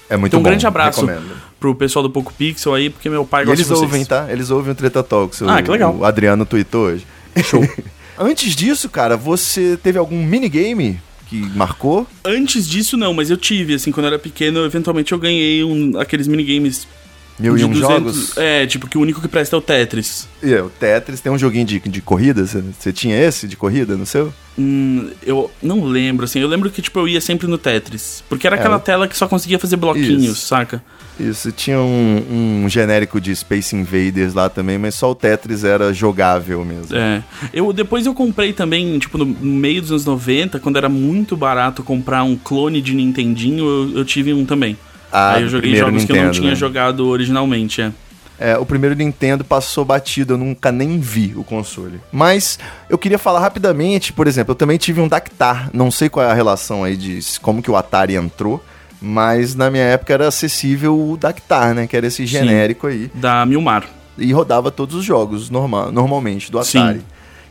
[0.08, 0.48] É muito Então um bom.
[0.48, 1.36] grande abraço Recomendo.
[1.60, 3.82] pro pessoal do Poco Pixel aí, porque meu pai E gosta eles de vocês.
[3.82, 4.26] ouvem, tá?
[4.30, 5.42] Eles ouvem o Treta Talks.
[5.42, 5.94] Ah, o, que legal.
[5.96, 7.06] O Adriano tweetou hoje.
[7.44, 7.60] Show.
[8.18, 12.06] Antes disso, cara, você teve algum minigame que marcou?
[12.24, 15.98] Antes disso, não, mas eu tive, assim, quando eu era pequeno, eventualmente eu ganhei um,
[15.98, 16.86] aqueles minigames
[17.38, 18.38] Mil e um 200 jogos?
[18.38, 20.26] É, tipo, que o único que presta é o Tetris.
[20.42, 24.06] E o Tetris tem um joguinho de, de corrida, você- tinha esse de corrida no
[24.06, 24.32] seu?
[24.58, 26.40] Hum, eu não lembro, assim.
[26.40, 28.24] Eu lembro que, tipo, eu ia sempre no Tetris.
[28.28, 30.46] Porque era É, aquela tela que só conseguia fazer bloquinhos, Isso.
[30.46, 30.82] saca?
[31.20, 35.92] Isso, tinha um, um genérico de Space Invaders lá também, mas só o Tetris era
[35.92, 36.94] jogável mesmo.
[36.96, 37.22] É.
[37.52, 41.82] Eu, depois eu comprei também, tipo, no meio dos anos 90, quando era muito barato
[41.82, 44.76] comprar um clone de Nintendinho, eu, eu tive um também.
[45.12, 46.56] Ah, Aí eu joguei jogos que eu não Nintendo, tinha né?
[46.56, 47.92] jogado originalmente, é.
[48.38, 51.98] É, o primeiro Nintendo passou batido, eu nunca nem vi o console.
[52.12, 52.58] Mas
[52.90, 56.30] eu queria falar rapidamente, por exemplo, eu também tive um Dactar, não sei qual é
[56.30, 58.62] a relação aí de como que o Atari entrou,
[59.00, 63.46] mas na minha época era acessível o Dactar, né, que era esse genérico aí, Da
[63.46, 63.84] Milmar.
[64.18, 66.78] e rodava todos os jogos normal, normalmente do Sim.
[66.78, 67.00] Atari.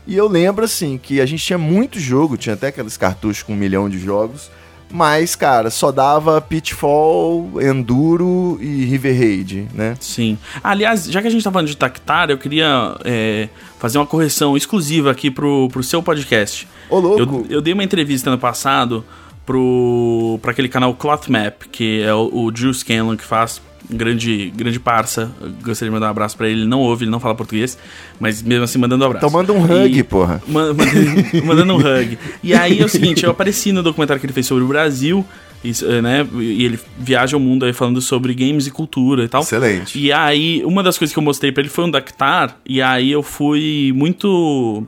[0.06, 3.54] E eu lembro assim que a gente tinha muito jogo, tinha até aqueles cartuchos com
[3.54, 4.52] um milhão de jogos,
[4.90, 9.96] mas cara, só dava Pitfall, Enduro e River Raid, né?
[10.00, 10.38] Sim.
[10.62, 14.56] Aliás, já que a gente tá falando de Tactar, eu queria é, fazer uma correção
[14.56, 16.68] exclusiva aqui pro, pro seu podcast.
[16.88, 17.46] Ô louco.
[17.48, 19.04] Eu, eu dei uma entrevista ano passado
[19.44, 24.50] pro para aquele canal Cloth Map, que é o, o Drew Scanlon que faz, grande,
[24.56, 25.30] grande parça.
[25.40, 26.60] Eu gostaria de mandar um abraço pra ele.
[26.60, 27.76] Ele não ouve, ele não fala português,
[28.18, 29.26] mas mesmo assim mandando um abraço.
[29.26, 30.42] Então manda um hug, E- porra.
[30.46, 32.18] Ma- mandando, mandando um hug.
[32.42, 35.24] E aí é o seguinte, eu apareci no documentário que ele fez sobre o Brasil,
[35.64, 36.26] isso, eh, né?
[36.34, 39.42] E ele viaja o mundo aí falando sobre games e cultura e tal.
[39.42, 39.98] Excelente.
[39.98, 43.10] E aí, uma das coisas que eu mostrei pra ele foi um Dactar, e aí
[43.10, 44.86] eu fui muito.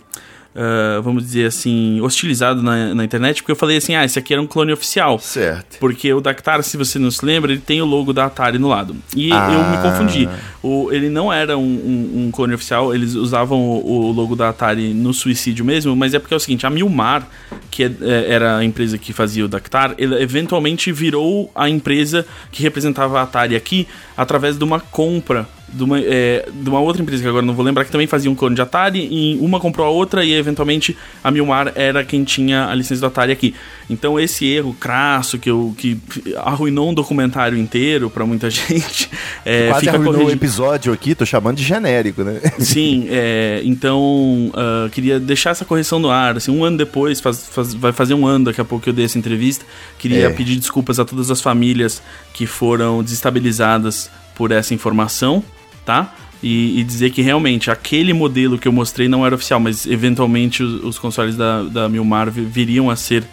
[0.57, 4.33] Ah, vamos dizer assim, hostilizado na, na internet, porque eu falei assim: ah, esse aqui
[4.33, 5.19] era um clone oficial.
[5.19, 5.79] Certo.
[5.79, 8.69] Porque o Dactar, se você não se lembra, ele tem o logo da Atari no
[8.69, 8.97] lado.
[9.17, 9.51] E Ah.
[9.53, 10.29] eu me confundi.
[10.63, 14.49] O, ele não era um, um- um clone oficial, eles usavam o, o logo da
[14.49, 17.29] Atari no suicídio mesmo, mas é porque é o seguinte, a Milmar,
[17.71, 22.27] que é- é- era a empresa que fazia o Dactar, ele eventualmente virou a empresa
[22.51, 27.03] que representava a Atari aqui através de uma compra de uma, é, de uma outra
[27.03, 29.61] empresa que agora não vou lembrar, que também fazia um clone de Atari, e uma
[29.61, 33.55] comprou a outra e eventualmente a Milmar era quem tinha a licença do Atari aqui.
[33.91, 35.99] Então esse erro crasso que, eu, que
[36.37, 39.11] arruinou um documentário inteiro pra muita gente,
[39.45, 42.41] é, Quase fica arruinou o episódio aqui, tô chamando de genérico, né?
[42.59, 46.37] Sim, é, então ah, queria deixar essa correção no ar.
[46.37, 48.95] Assim, um ano depois, faz- faz- vai fazer um ano daqui a pouco que eu
[48.95, 49.65] dei essa entrevista.
[49.99, 50.31] Queria É.
[50.31, 52.03] pedir desculpas a todas as famílias
[52.33, 55.43] que foram desestabilizadas por essa informação,
[55.89, 56.15] tá?
[56.43, 60.63] E, e dizer que realmente aquele modelo que eu mostrei não era oficial, mas eventualmente
[60.63, 63.25] os, os consoles da, da Milmar vi- viriam a ser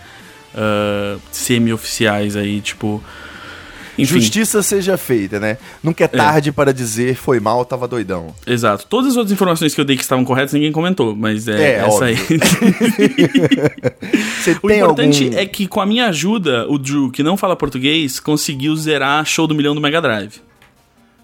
[0.55, 3.03] ah, semi-oficiais aí, tipo.
[3.97, 5.57] Enfim, Justiça seja feita, né?
[5.83, 8.33] Nunca é tarde para dizer foi mal, tava doidão.
[8.45, 8.85] Exato.
[8.89, 11.85] Todas as outras informações que eu dei que estavam corretas, ninguém comentou, mas é, É,
[11.87, 12.15] essa aí.
[14.43, 15.37] Você o importante algum...
[15.37, 19.47] é que com a minha ajuda, o Drew, que não fala português, conseguiu zerar Show
[19.47, 20.41] do Milhão do Mega Drive.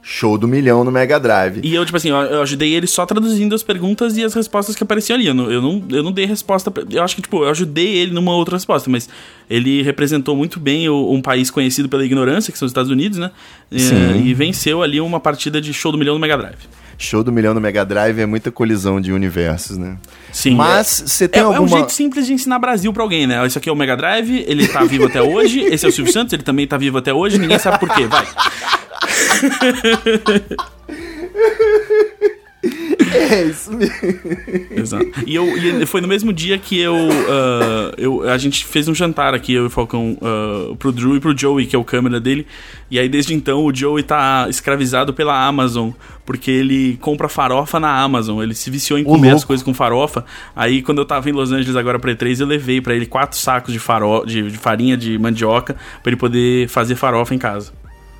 [0.04, 1.60] Show do milhão no Mega Drive.
[1.64, 4.76] E eu, tipo assim, eu, eu ajudei ele só traduzindo as perguntas e as respostas
[4.76, 5.28] que apareciam ali.
[5.28, 6.72] Eu não, eu não, eu não dei resposta.
[6.72, 9.08] pra- Eu acho que, tipo, eu ajudei ele numa outra resposta, mas
[9.50, 13.20] ele representou muito bem o- um país conhecido pela ignorância, que são os Estados Unidos,
[13.20, 13.30] né?
[13.72, 14.24] E, Sim.
[14.26, 16.58] e venceu ali uma partida de Show do Milhão do Mega Drive.
[16.98, 19.98] Show do milhão no Mega Drive é muita colisão de universos, né?
[20.32, 20.54] Sim.
[20.56, 21.64] Mas é- você tem é, é alguma...
[21.64, 23.44] um jeito simples de ensinar Brasil pra alguém, né?
[23.46, 25.62] Esse aqui é o Mega Drive, ele tá vivo até hoje.
[25.62, 27.40] Esse é o Silvio Santos, ele também tá vivo até hoje.
[27.40, 28.06] Ninguém sabe por quê.
[28.06, 28.28] Vai.
[33.14, 33.94] É isso mesmo.
[34.72, 35.12] Exato.
[35.26, 38.30] E, eu, e foi no mesmo dia que eu, ah, eu.
[38.30, 41.38] A gente fez um jantar aqui, eu e o Falcão, ah, pro Drew e pro
[41.38, 42.46] Joey, que é o câmera dele.
[42.90, 45.92] E aí, desde então, o Joey tá escravizado pela Amazon,
[46.26, 48.42] porque ele compra farofa na Amazon.
[48.44, 50.24] Ele se viciou em comer as coisas com farofa.
[50.56, 53.38] Aí, quando eu tava em Los Angeles agora pra E3, eu levei pra ele quatro
[53.38, 57.74] sacos de, faro, de, de farinha de mandioca pra ele poder fazer farofa em casa.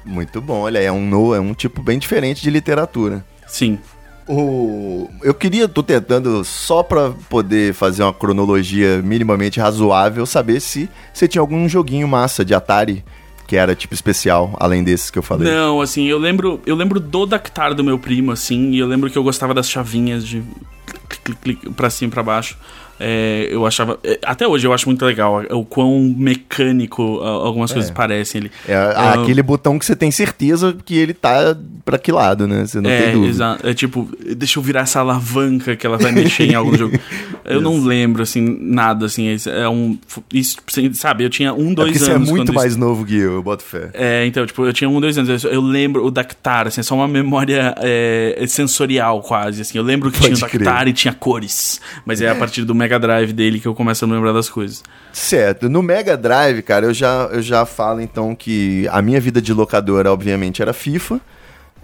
[0.06, 3.26] Muito bom, olha, é um, no, é um tipo bem diferente de literatura.
[3.48, 3.80] Sim.
[4.28, 5.10] O...
[5.24, 11.28] Eu queria, tô tentando, só pra poder fazer uma cronologia minimamente razoável, saber se você
[11.28, 13.04] tinha algum joguinho massa de Atari
[13.52, 15.52] que era tipo especial, além desses que eu falei.
[15.52, 19.10] Não, assim, eu lembro, eu lembro do Dactar do meu primo, assim, e eu lembro
[19.10, 20.42] que eu gostava das chavinhas de
[20.86, 22.58] clic, clic, clic, pra cima e pra baixo.
[23.04, 24.00] É, eu achava.
[24.04, 28.52] é, Até hoje eu acho muito legal o quão mecânico algumas coisas parecem ali.
[28.68, 32.66] É Ah, aquele botão que você tem certeza que ele tá pra que lado, né?
[32.66, 33.30] Você não é, tem dúvida.
[33.32, 33.68] exato.
[33.68, 36.98] É tipo, deixa eu virar essa alavanca que ela vai mexer em algum jogo.
[37.46, 39.36] Eu não lembro, assim, nada, assim.
[39.48, 39.98] É um.
[40.34, 40.58] Isso,
[40.94, 42.30] sabe, eu tinha um, É dois porque você é anos.
[42.30, 43.90] muito mais novo que eu, eu boto fé.
[43.94, 45.44] É, então, tipo, eu tinha um, dois anos.
[45.44, 49.78] Eu, lembro o Dactar, assim, é só uma memória é, sensorial quase, assim.
[49.78, 50.64] Eu lembro que Pode tinha o crer.
[50.64, 51.82] Dactar e tinha cores.
[52.06, 54.50] Mas é a partir do Mega Drive dele que eu começo a me lembrar das
[54.50, 54.84] coisas.
[55.14, 55.70] Certo.
[55.70, 59.54] No Mega Drive, cara, eu já, eu já falo então que a minha vida de
[59.54, 61.20] locadora, obviamente, era FIFA.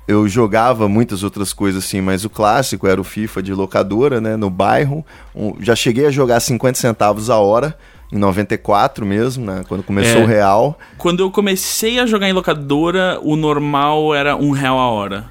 [0.08, 4.36] Eu jogava muitas outras coisas assim, mas o clássico era o FIFA de locadora, né,
[4.36, 5.06] no bairro.
[5.36, 7.78] Um- já cheguei a jogar 50 centavos a hora,
[8.12, 10.24] em 94 mesmo, né, quando começou É.
[10.24, 10.80] o real.
[10.98, 15.26] Quando eu comecei a jogar em locadora, o normal era um real a hora.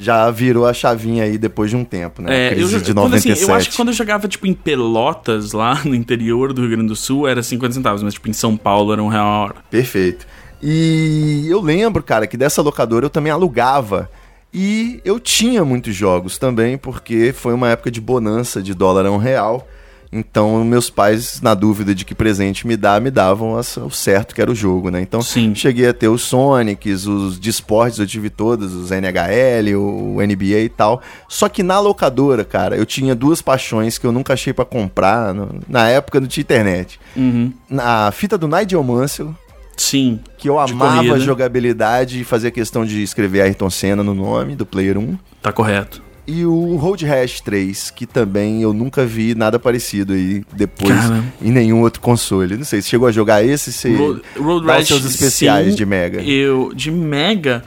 [0.00, 2.50] Já virou a chavinha aí depois de um tempo, né?
[2.50, 3.42] É, eu, de quando, assim, 97.
[3.42, 6.86] eu acho que quando eu jogava, tipo, em Pelotas, lá no interior do Rio Grande
[6.86, 9.54] do Sul, era 50 centavos, mas, tipo, em São Paulo era um real a hora.
[9.68, 10.24] Perfeito.
[10.62, 14.10] E eu lembro, cara, que dessa locadora eu também alugava.
[14.52, 19.10] E eu tinha muitos jogos também, porque foi uma época de bonança de dólar a
[19.10, 19.66] um real.
[20.10, 24.40] Então, meus pais, na dúvida de que presente me dar, me davam o certo que
[24.40, 25.02] era o jogo, né?
[25.02, 25.54] Então, Sim.
[25.54, 30.60] cheguei a ter os Sonics, os de esportes eu tive todos, os NHL, o NBA
[30.60, 31.02] e tal.
[31.28, 35.34] Só que na locadora, cara, eu tinha duas paixões que eu nunca achei pra comprar.
[35.34, 36.98] no- na época não tinha internet.
[37.14, 37.52] Uhum.
[37.68, 39.34] Na fita do Nigel Mansell,
[39.78, 40.20] Sim.
[40.36, 41.14] que eu amava corrida.
[41.14, 45.18] a jogabilidade e fazia questão de escrever Ayrton Senna no nome do Player 1.
[45.40, 46.02] Tá correto.
[46.26, 51.24] E o Road Rash 3, que também eu nunca vi nada parecido aí depois Cara.
[51.40, 52.54] em nenhum outro console.
[52.54, 55.86] Não sei, se chegou a jogar esse, se Road, Road Rash, seus especiais sim, de
[55.86, 56.20] Mega.
[56.20, 57.64] Eu, de Mega,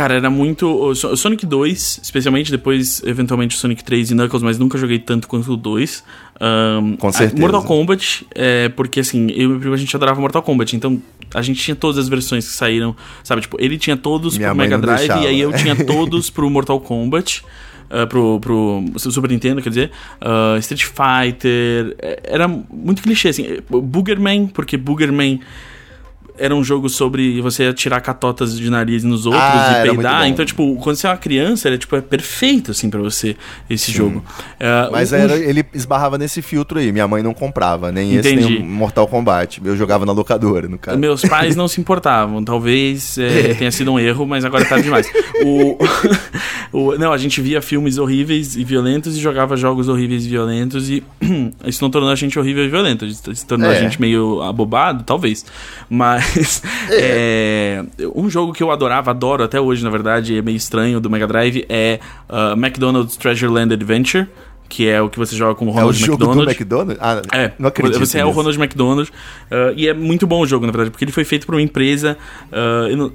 [0.00, 0.94] cara, era muito.
[0.94, 5.56] Sonic 2, especialmente depois, eventualmente, Sonic 3 e Knuckles, mas nunca joguei tanto quanto o
[5.56, 6.02] 2.
[6.40, 7.38] Ahn, Com certeza.
[7.38, 11.00] Mortal Kombat, é, porque assim, eu e meu primo a gente adorava Mortal Kombat, então
[11.34, 13.42] a gente tinha todas as versões que saíram, sabe?
[13.42, 15.22] Tipo, ele tinha todos Minha pro Mega Drive deixava.
[15.22, 17.44] e aí eu tinha todos pro Mortal Kombat.
[17.90, 23.58] ah, pro, pro Super Nintendo, quer dizer, ah, Street Fighter, é, era muito clichê, assim,
[23.68, 25.40] Boogerman, porque Boogerman
[26.40, 30.26] era um jogo sobre você atirar catotas de nariz nos outros Ah, e era peidar.
[30.28, 33.36] Então, tipo, quando você é uma criança, é, tipo, é perfeito, assim, pra você,
[33.68, 34.24] esse jogo.
[34.58, 36.90] É, Mas um- era, ele esbarrava nesse filtro aí.
[36.90, 38.54] Minha mãe não comprava, nem esse, Entendi.
[38.58, 39.60] nem o Mortal Kombat.
[39.64, 40.98] Eu jogava na locadora, no caso.
[40.98, 42.42] Meus pais não se importavam.
[42.42, 45.06] Talvez é, tenha sido um erro, mas agora tá demais.
[45.42, 45.78] O,
[46.72, 50.90] o- não, a gente via filmes horríveis e violentos e jogava jogos horríveis e violentos
[50.90, 51.02] e
[51.66, 53.04] isso não tornou a gente horrível e violento.
[53.06, 53.80] Isso tornou a É.
[53.80, 55.44] gente meio abobado, talvez.
[55.88, 56.29] Mas
[56.90, 61.10] é, um jogo que eu adorava, adoro até hoje, na verdade, é meio estranho do
[61.10, 64.26] Mega Drive, é uh, McDonald's Treasure Land Adventure.
[64.72, 66.44] Que é o que você joga com o É o Ronald jogo McDonald.
[66.46, 66.98] do McDonald's?
[67.02, 68.30] Ah, É, não acredito você é o.
[68.30, 69.10] Ronald McDonald.
[69.10, 71.60] uh, e é muito bom o jogo, na verdade, porque ele foi feito por uma
[71.60, 72.16] empresa.
[72.52, 73.12] uh, eu, não,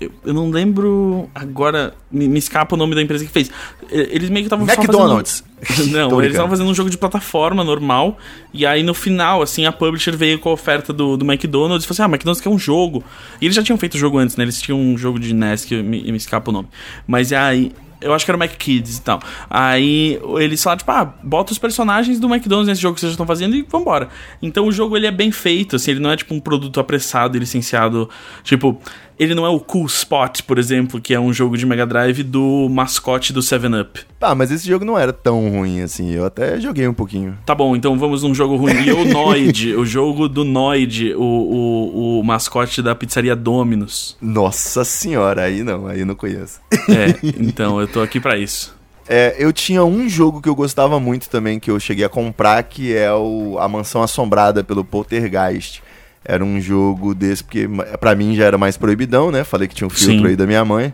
[0.00, 3.52] eu, eu não lembro agora, me, me escapa o nome da empresa que fez.
[3.88, 5.44] Eles meio que estavam McDonald's.
[5.62, 8.18] fazendo- Não, eles estavam fazendo um jogo de plataforma normal.
[8.52, 11.86] E aí no final, assim, a publisher veio com a oferta do, do McDonald's e
[11.86, 13.04] falou assim: Ah, McDonald's quer um jogo.
[13.40, 14.42] E eles já tinham feito o jogo antes, né?
[14.42, 16.66] Eles tinham um jogo de NES que me, me escapa o nome.
[17.06, 17.70] Mas aí.
[18.00, 19.20] Eu acho que era o Mac Kids e tal.
[19.48, 23.26] Aí eles falaram, tipo, ah, bota os personagens do McDonald's nesse jogo que vocês estão
[23.26, 24.08] fazendo e vambora.
[24.42, 27.36] Então o jogo ele é bem feito, assim, ele não é tipo um produto apressado
[27.36, 28.08] e licenciado.
[28.42, 28.80] Tipo,
[29.18, 32.22] ele não é o Cool Spot, por exemplo, que é um jogo de Mega Drive
[32.22, 34.00] do mascote do 7-Up.
[34.20, 36.10] Ah, mas esse jogo não era tão ruim assim.
[36.10, 37.38] Eu até joguei um pouquinho.
[37.46, 38.74] Tá bom, então vamos num jogo ruim.
[38.84, 44.16] E o Noid, o jogo do Noid, o, o, o mascote da pizzaria Domino's.
[44.20, 46.60] Nossa senhora, aí não, aí eu não conheço.
[46.72, 48.76] É, então eu tô aqui pra isso.
[49.08, 52.62] É, eu tinha um jogo que eu gostava muito também, que eu cheguei a comprar,
[52.64, 55.80] que é o A Mansão Assombrada pelo Poltergeist.
[56.28, 57.68] Era um jogo desse, porque
[58.00, 59.44] pra mim já era mais proibidão, né?
[59.44, 60.26] Falei que tinha um filtro Sim.
[60.26, 60.92] aí da minha mãe.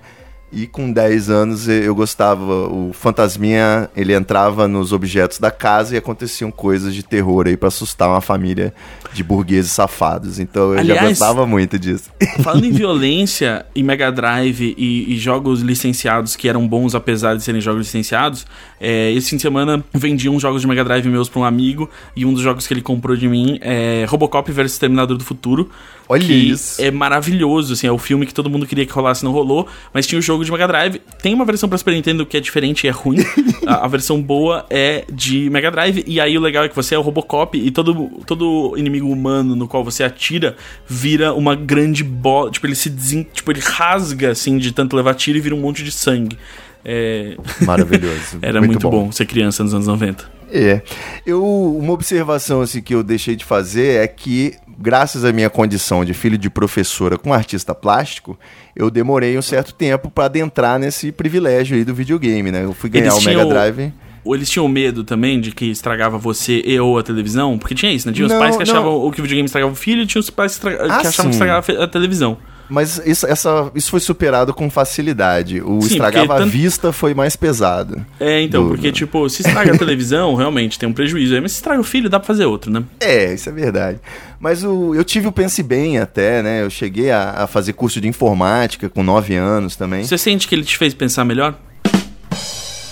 [0.52, 5.98] E com 10 anos eu gostava, o fantasminha, ele entrava nos objetos da casa e
[5.98, 8.74] aconteciam coisas de terror aí pra assustar uma família
[9.14, 10.38] de burgueses safados.
[10.38, 12.10] Então eu já Aliás, gostava muito disso.
[12.42, 17.42] Falando em violência, em Mega Drive e, e jogos licenciados que eram bons apesar de
[17.42, 18.46] serem jogos licenciados,
[18.78, 21.88] é, esse fim de semana vendi uns jogos de Mega Drive meus pra um amigo
[22.14, 25.70] e um dos jogos que ele comprou de mim é Robocop vs Terminador do Futuro.
[26.12, 26.80] Olha que isso.
[26.80, 30.06] É maravilhoso, assim, é o filme que todo mundo queria que rolasse, não rolou, mas
[30.06, 31.00] tinha o jogo de Mega Drive.
[31.22, 33.18] Tem uma versão pra Super Nintendo que é diferente e é ruim.
[33.66, 36.94] a, a versão boa é de Mega Drive, e aí o legal é que você
[36.94, 40.54] é o Robocop e todo, todo inimigo humano no qual você atira
[40.86, 42.50] vira uma grande bola.
[42.50, 43.26] Tipo, ele se desen...
[43.32, 46.36] tipo, ele rasga assim de tanto levar tiro e vira um monte de sangue.
[46.84, 47.36] É...
[47.62, 48.38] Maravilhoso.
[48.42, 49.10] Era muito, bom.
[49.12, 50.41] ser criança nos anos 90.
[50.54, 50.82] É.
[51.26, 56.04] Eu, uma observação assim, que eu deixei de fazer é que, graças à minha condição
[56.04, 58.38] de filho de professora com artista plástico,
[58.76, 62.64] eu demorei um certo tempo para adentrar nesse privilégio aí do videogame, né?
[62.64, 63.92] Eu fui ganhar o Mega Drive.
[64.24, 67.58] Ou eles tinham medo também de que estragava você e ou a televisão?
[67.58, 68.12] Porque tinha isso, né?
[68.14, 68.72] Tinha os Não, pais que não.
[68.72, 70.84] achavam o que o videogame estragava o filho e tinha os pais que, Ah, que
[70.84, 71.28] achavam que sim.
[71.30, 72.36] estragava a televisão.
[72.72, 75.60] Mas isso, essa, isso foi superado com facilidade.
[75.60, 78.04] O Sim, estragava porque a tanto- vista foi mais pesado.
[78.18, 81.52] É, então, Do- porque, tipo, se estraga a televisão, realmente tem um prejuízo aí, mas
[81.52, 82.82] se estraga o filho, dá pra fazer outro, né?
[83.00, 83.98] É, isso é verdade.
[84.40, 86.62] Mas o, eu tive o Pense Bem até, né?
[86.62, 90.02] Eu cheguei a, a fazer curso de informática com 9 anos também.
[90.04, 91.54] Você sente que ele te fez pensar melhor?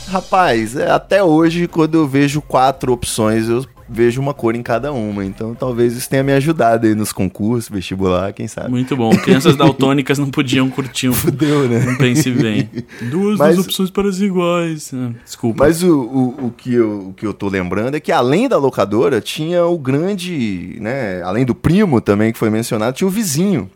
[0.08, 4.92] Rapaz, é, até hoje, quando eu vejo quatro opções, eu vejo uma cor em cada
[4.92, 5.24] uma.
[5.24, 8.70] Então talvez isso tenha me ajudado aí nos concursos, vestibular, quem sabe.
[8.70, 9.10] Muito bom.
[9.10, 11.84] Crianças daltônicas não podiam curtir um, Fudeu, né?
[11.88, 12.68] um pense bem.
[13.10, 14.92] Duas, Mas- duas opções para as iguais.
[14.94, 15.64] Ah, desculpa.
[15.64, 18.56] Mas o, o, o, que eu, o que eu tô lembrando é que além da
[18.56, 21.22] locadora, tinha o grande, né?
[21.22, 23.68] Além do primo também que foi mencionado, tinha o vizinho.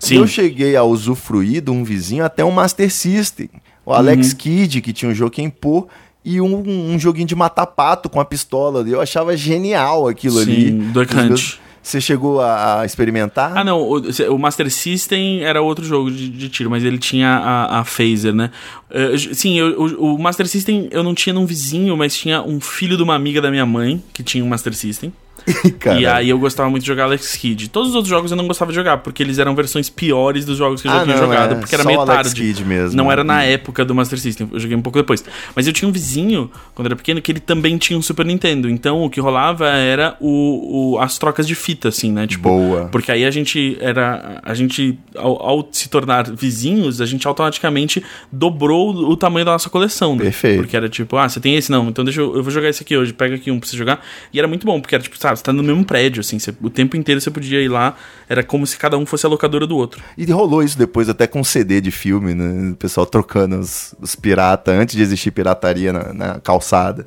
[0.00, 0.16] Sim.
[0.16, 3.48] Eu cheguei a usufruir de um vizinho até um Master System.
[3.86, 4.36] O Alex Uhum.
[4.36, 5.88] Kidd, que tinha um jogo em pô,
[6.30, 8.86] e um, um joguinho de matar pato com a pistola.
[8.88, 10.70] Eu achava genial aquilo Sim, ali.
[10.72, 11.26] Duck Hunt.
[11.28, 13.56] meus- Você chegou a, experimentar?
[13.56, 13.80] Ah, não.
[13.80, 14.00] O,
[14.34, 18.34] o Master System era outro jogo de, de tiro, mas ele tinha a, a Phaser,
[18.34, 18.50] né?
[18.90, 22.60] Eh, sim, eu- o, o Master System eu não tinha num vizinho, mas tinha um
[22.60, 25.10] filho de uma amiga da minha mãe que tinha um Master System.
[25.98, 27.68] E aí eu gostava muito de jogar Alex Kidd.
[27.70, 30.58] Todos os outros jogos eu não gostava de jogar, porque eles eram versões piores dos
[30.58, 31.54] jogos que eu já Ah, tinha não, jogado, é.
[31.56, 32.40] porque era Só meio Alex tarde.
[32.42, 32.96] Kidd mesmo.
[32.96, 33.40] Não era na Hum.
[33.42, 35.24] época do Master System, eu joguei um pouco depois.
[35.54, 38.68] Mas eu tinha um vizinho, quando era pequeno, que ele também tinha um Super Nintendo.
[38.68, 42.26] Então o que rolava era o, o- as trocas de fita, assim, né?
[42.26, 42.88] Tipo, Boa.
[42.92, 44.40] porque aí a gente era.
[44.44, 49.70] A gente, ao, ao se tornar vizinhos, a gente automaticamente dobrou o tamanho da nossa
[49.70, 50.14] coleção.
[50.16, 50.24] Né?
[50.24, 50.58] Perfeito.
[50.60, 51.70] Porque era tipo, ah, você tem esse?
[51.70, 52.36] Não, então deixa eu.
[52.36, 54.04] Eu vou jogar esse aqui hoje, pega aqui um pra você jogar.
[54.32, 56.54] E era muito bom, porque era tipo, sabe, você tá no mesmo prédio, assim, você-
[56.60, 57.96] o tempo inteiro você podia ir lá,
[58.28, 60.02] era como se cada um fosse a locadora do outro.
[60.16, 62.72] E rolou isso depois até com CD de filme, né?
[62.72, 67.06] O pessoal trocando os, os pirata antes de existir pirataria na, na calçada.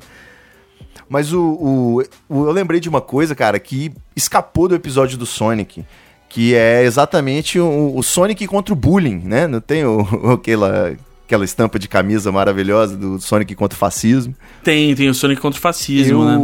[1.08, 5.26] Mas o, o- o- eu lembrei de uma coisa, cara, que escapou do episódio do
[5.26, 5.84] Sonic,
[6.28, 9.46] que é exatamente o, o Sonic contra o bullying, né?
[9.46, 10.00] Não tem o,
[10.32, 14.34] aquela, aquela estampa de camisa maravilhosa do Sonic contra o fascismo.
[14.64, 16.36] Tem, tem o Sonic contra o fascismo, né?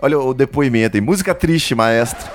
[0.00, 2.30] Olha o depoimento aí, música triste, maestro.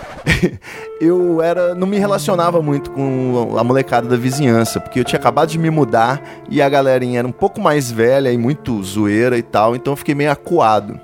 [0.99, 5.49] eu era, não me relacionava muito com a molecada da vizinhança, porque eu tinha acabado
[5.49, 9.43] de me mudar e a galerinha era um pouco mais velha e muito zoeira e
[9.43, 10.99] tal, então eu fiquei meio acuado.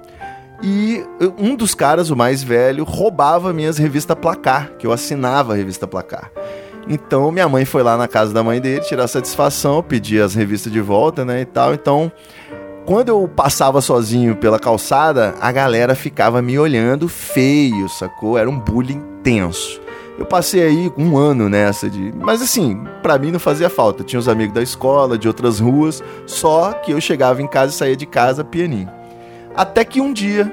[0.61, 1.01] E
[1.37, 5.87] um dos caras, o mais velho, roubava minhas revistas Placar, que eu assinava a revista
[5.87, 6.29] Placar.
[6.89, 10.73] Então minha mãe foi lá na casa da mãe dele tirar satisfação, pedir as revistas
[10.73, 11.73] de volta, né, e tal.
[11.73, 12.11] Então
[12.89, 18.35] quando eu passava sozinho pela calçada, a galera ficava me olhando feio, sacou?
[18.35, 19.79] Era um bullying tenso.
[20.17, 22.11] Eu passei aí um ano nessa de.
[22.17, 24.03] Mas assim, pra mim não fazia falta.
[24.03, 27.77] Tinha os amigos da escola, de outras ruas, só que eu chegava em casa e
[27.77, 28.89] saía de casa pianinho.
[29.55, 30.51] Até que um dia,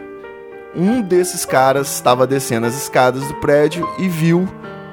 [0.77, 4.47] um desses caras estava descendo as escadas do prédio e viu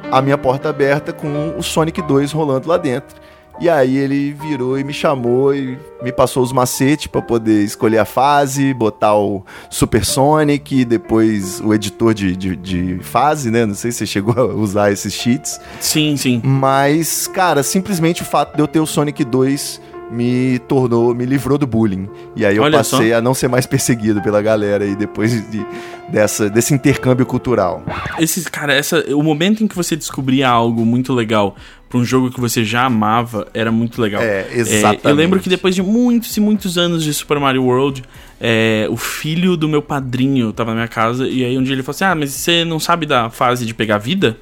[0.09, 3.21] a minha porta aberta com o Sonic 2 rolando lá dentro.
[3.59, 7.99] E aí ele virou e me chamou e me passou os macetes para poder escolher
[7.99, 13.65] a fase, botar o Super Sonic, depois o editor de, de, de fase, né?
[13.65, 15.59] Não sei se você chegou a usar esses cheats.
[15.79, 16.41] Sim, sim.
[16.43, 19.81] Mas, cara, simplesmente o fato de eu ter o Sonic 2
[20.13, 22.07] me tornou, me livrou do bullying.
[22.35, 25.65] E aí eu Olha passei a não ser mais perseguido pela galera aí depois de,
[26.09, 27.83] dessa, desse intercâmbio cultural.
[28.19, 31.55] Esse, cara, essa, o momento em que você descobria algo muito legal
[31.93, 34.23] pra um jogo que você já amava era muito legal.
[34.23, 35.05] É, exatamente.
[35.05, 38.03] eu lembro que depois de muitos e muitos anos de Super Mario World,
[38.41, 41.83] é, o filho do meu padrinho tava na minha casa e aí um dia ele
[41.83, 44.37] falou assim: Ah, mas você não sabe da fase de pegar vida?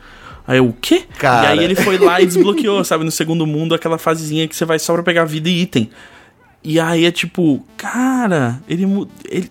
[0.47, 1.04] Aí eu, o quê?
[1.20, 1.54] Cara.
[1.54, 4.64] E aí ele foi lá e desbloqueou, sabe, no segundo mundo, aquela fasezinha que você
[4.64, 5.89] vai só pra pegar vida e item.
[6.64, 8.88] E aí é tipo, cara, ele.
[9.30, 9.49] ele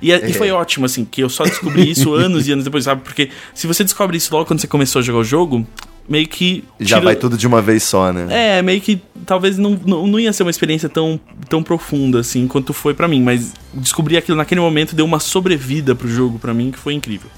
[0.00, 2.84] e, é- e foi ótimo, assim, que eu só descobri isso anos e anos depois,
[2.84, 3.02] sabe?
[3.02, 5.66] Porque se você descobre isso logo quando você começou a jogar o jogo,
[6.08, 6.64] meio que.
[6.80, 8.26] Já tira- vai tudo de uma vez só, né?
[8.58, 12.46] É, meio que talvez não, não, não ia ser uma experiência tão, tão profunda, assim,
[12.46, 13.22] quanto foi pra mim.
[13.22, 17.30] Mas descobrir aquilo naquele momento deu uma sobrevida pro jogo pra mim que foi incrível.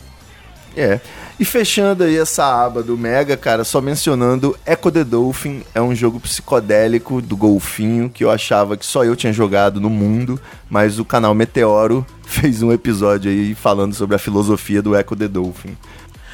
[0.77, 0.99] É.
[1.39, 5.95] E fechando aí essa aba do Mega, cara, só mencionando Echo the Dolphin, é um
[5.95, 10.41] jogo psicodélico do golfinho que eu achava que só eu tinha jogado no mundo,
[10.71, 15.29] mas o canal Meteoro fez um episódio aí falando sobre a filosofia do Echo the
[15.29, 15.77] Dolphin.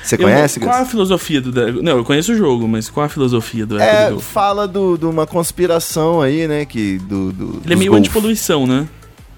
[0.02, 1.52] Você Eu- conhece, Qual a filosofia do.
[1.52, 1.82] Deco?
[1.82, 5.04] Não, eu conheço o jogo, mas qual a filosofia do the É, fala do- de
[5.06, 8.88] uma conspiração aí, né, que do, do Ele é meio golf- antipoluição, né?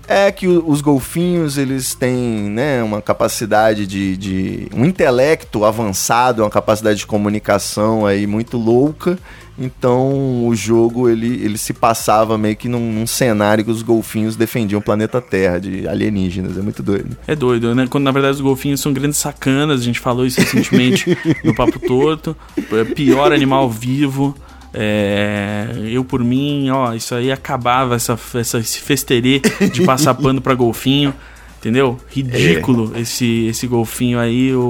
[0.06, 2.16] É que os golfinhos, eles têm,
[2.50, 4.68] né, uma capacidade de, de...
[4.74, 9.16] um intelecto avançado, uma capacidade de comunicação aí muito louca.
[9.58, 14.34] Então o jogo ele, ele se passava meio que num, num cenário que os golfinhos
[14.34, 16.56] defendiam o planeta Terra de alienígenas.
[16.56, 17.16] É muito doido.
[17.26, 17.86] É doido, né?
[17.88, 21.78] Quando na verdade os golfinhos são grandes sacanas, a gente falou isso recentemente no Papo
[21.78, 22.36] Torto.
[22.56, 24.34] É Pior animal vivo.
[24.74, 29.40] É, eu por mim, ó, isso aí acabava essa, essa, esse festerê
[29.70, 31.12] de passar pano pra golfinho,
[31.58, 31.98] entendeu?
[32.08, 34.60] Ridículo esse, esse golfinho aí, o-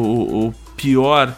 [0.49, 1.33] o pior,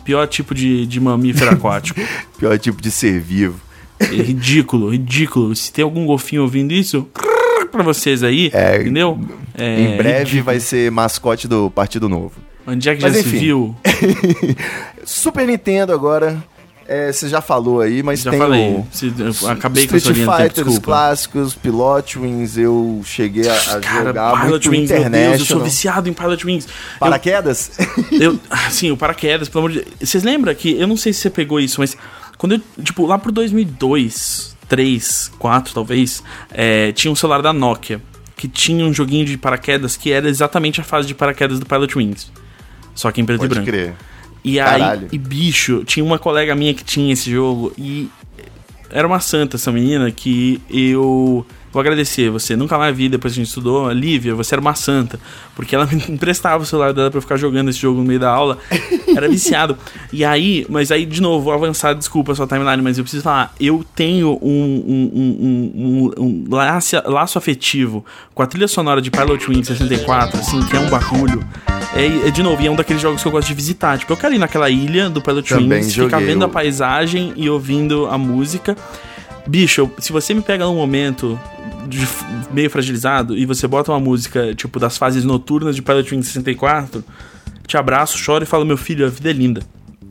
[0.00, 2.00] pior tipo de, de mamífero aquático.
[2.38, 3.60] Pior tipo de ser vivo.
[4.00, 5.54] É ridículo, ridículo.
[5.54, 7.06] Se tem algum golfinho ouvindo isso,
[7.70, 9.18] pra vocês aí, É, entendeu?
[9.56, 10.44] É, em breve ridículo.
[10.44, 12.32] vai ser mascote do Partido Novo.
[12.66, 13.38] Onde é que Mas já se enfim.
[13.38, 13.76] viu?
[15.04, 16.42] Super Nintendo agora.
[16.92, 18.70] É, você já falou aí, mas Já tem falei.
[18.72, 23.00] o Se- eu acabei com Street linha do tempo, Fighter, os clássicos, Pilot Wings, eu
[23.04, 25.28] cheguei a, a Cara, jogar Pilot muito Wings, meu Deus, eu sou
[25.58, 25.64] International.
[25.64, 26.66] viciado em Pilot Wings.
[26.66, 27.70] Eu- Paraquedas?
[28.10, 28.38] Eu,
[28.70, 29.94] sim, o paraquedas, pelo amor de Deus.
[30.02, 31.96] Vocês lembram que, eu não sei se você pegou isso, mas
[32.36, 38.00] quando eu, tipo, lá pro 2002, 3, 4 talvez, é, tinha um celular da Nokia
[38.36, 41.96] que tinha um joguinho de paraquedas que era exatamente a fase de paraquedas do Pilot
[41.98, 42.32] Wings.
[42.94, 43.70] Só que em preto e Pode branco.
[43.70, 43.94] crer.
[44.44, 45.08] E aí, Caralho.
[45.12, 48.08] e bicho, tinha uma colega minha que tinha esse jogo e
[48.90, 52.56] era uma santa essa menina que eu vou agradecer você.
[52.56, 53.90] Nunca mais vi depois que a gente estudou.
[53.92, 55.18] Lívia, você era uma santa.
[55.54, 58.20] Porque ela me emprestava o celular dela pra eu ficar jogando esse jogo no meio
[58.20, 58.58] da aula.
[59.14, 59.76] Era viciado.
[60.12, 63.22] E aí, mas aí, de novo, vou avançar, desculpa a sua timeline, mas eu preciso
[63.22, 63.54] falar.
[63.60, 64.50] Eu tenho um,
[64.86, 70.62] um, um, um, laço, laço afetivo com a trilha sonora de Pilot Wing 64, assim,
[70.64, 71.44] que é um bagulho.
[71.94, 73.98] É, é, de novo, e é um daqueles jogos que eu gosto de visitar.
[73.98, 77.50] Tipo, eu quero ir naquela ilha do Pilot Também Wings, ficar vendo a paisagem e
[77.50, 78.76] ouvindo a música.
[79.46, 81.38] Bicho, se você me pega num momento
[81.88, 82.06] de
[82.52, 87.02] meio fragilizado e você bota uma música, tipo, das fases noturnas de Pilot Wing 64,
[87.66, 89.62] te abraço, choro e falo, meu filho, a vida é linda.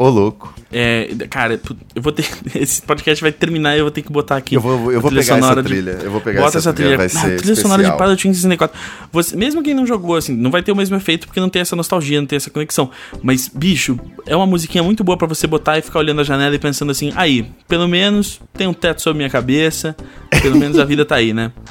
[0.02, 0.54] Ô, louco.
[0.72, 1.60] É, cara,
[1.94, 2.26] eu vou ter.
[2.56, 4.56] Esse podcast vai terminar e eu vou ter que botar aqui.
[4.56, 5.92] Eu vou, eu vou trilha pegar essa sonora de- trilha.
[6.02, 6.96] Eu vou pegar Bota essa, trilha.
[6.96, 7.98] Vai Ah, ser trilha sonora de especial.
[8.08, 8.80] Pilot Wing 64.
[9.12, 11.62] Você, mesmo quem não jogou, assim, não vai ter o mesmo efeito porque não tem
[11.62, 12.90] essa nostalgia, não tem essa conexão.
[13.22, 16.56] Mas, bicho, é uma musiquinha muito boa pra você botar e ficar olhando a janela
[16.56, 19.98] e pensando assim: aí, pelo menos tem um teto sobre minha cabeça,
[20.42, 21.52] pelo menos a vida tá aí, né?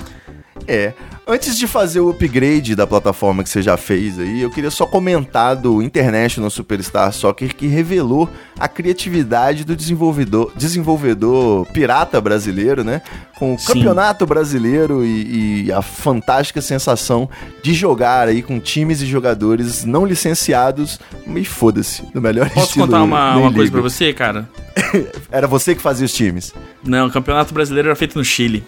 [0.66, 0.92] É.
[1.30, 4.86] Antes de fazer o upgrade da plataforma que você já fez aí, eu queria só
[4.86, 13.02] comentar do International Superstar Soccer que revelou a criatividade do desenvolvedor, desenvolvedor pirata brasileiro, né?
[13.38, 13.74] Com o Sim.
[13.74, 17.28] campeonato brasileiro e, e a fantástica sensação
[17.62, 20.98] de jogar aí com times e jogadores não licenciados.
[21.26, 22.86] E foda-se, no melhor Posso estilo.
[22.86, 24.48] contar uma, uma coisa pra você, cara?
[25.30, 26.54] Era você que fazia os times.
[26.82, 28.64] Não, o campeonato brasileiro era feito no Chile.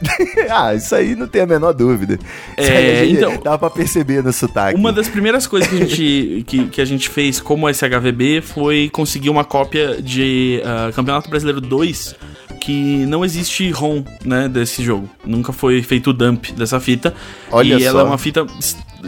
[0.50, 2.18] ah, isso aí não tem a menor dúvida.
[2.56, 4.78] É, então- dá pra perceber no sotaque.
[4.78, 8.90] Uma das primeiras coisas que a gente, que, que a gente fez como SHVB foi
[8.92, 12.14] conseguir uma cópia de ah, Campeonato Brasileiro 2
[12.60, 15.08] que não existe ROM, né, desse jogo.
[15.24, 17.14] Nunca foi feito o dump dessa fita.
[17.52, 18.08] Olha e ela é só.
[18.08, 18.44] uma fita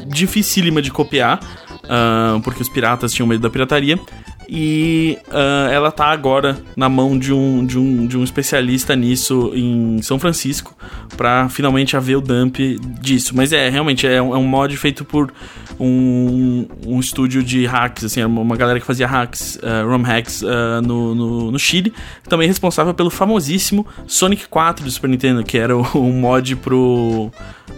[0.07, 1.41] dificílima de copiar,
[1.89, 3.99] ah, porque os piratas tinham medo da pirataria.
[4.51, 9.53] E ah, ela tá agora na mão de um, de, um, de um especialista nisso
[9.55, 10.75] em São Francisco
[11.17, 12.59] pra finalmente haver o dump
[13.01, 13.37] disso.
[13.37, 15.33] Mas é, realmente, é um, é um mod feito por
[15.79, 20.81] um, um estúdio de hacks, assim, uma galera que fazia hacks, ah, ROM hacks ah,
[20.81, 21.93] no, no, no Chile.
[22.29, 27.31] Também responsável pelo famosíssimo Sonic 4 do Super Nintendo, que era o mod pro,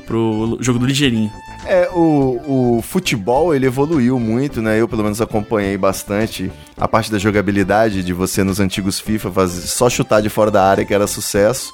[0.07, 1.31] pro jogo do Ligeirinho.
[1.73, 4.81] É, o, o futebol, ele evoluiu muito, né?
[4.81, 9.69] Eu, pelo menos, acompanhei bastante a parte da jogabilidade de você nos antigos FIFA fazer,
[9.69, 11.73] só chutar de fora da área, que era sucesso.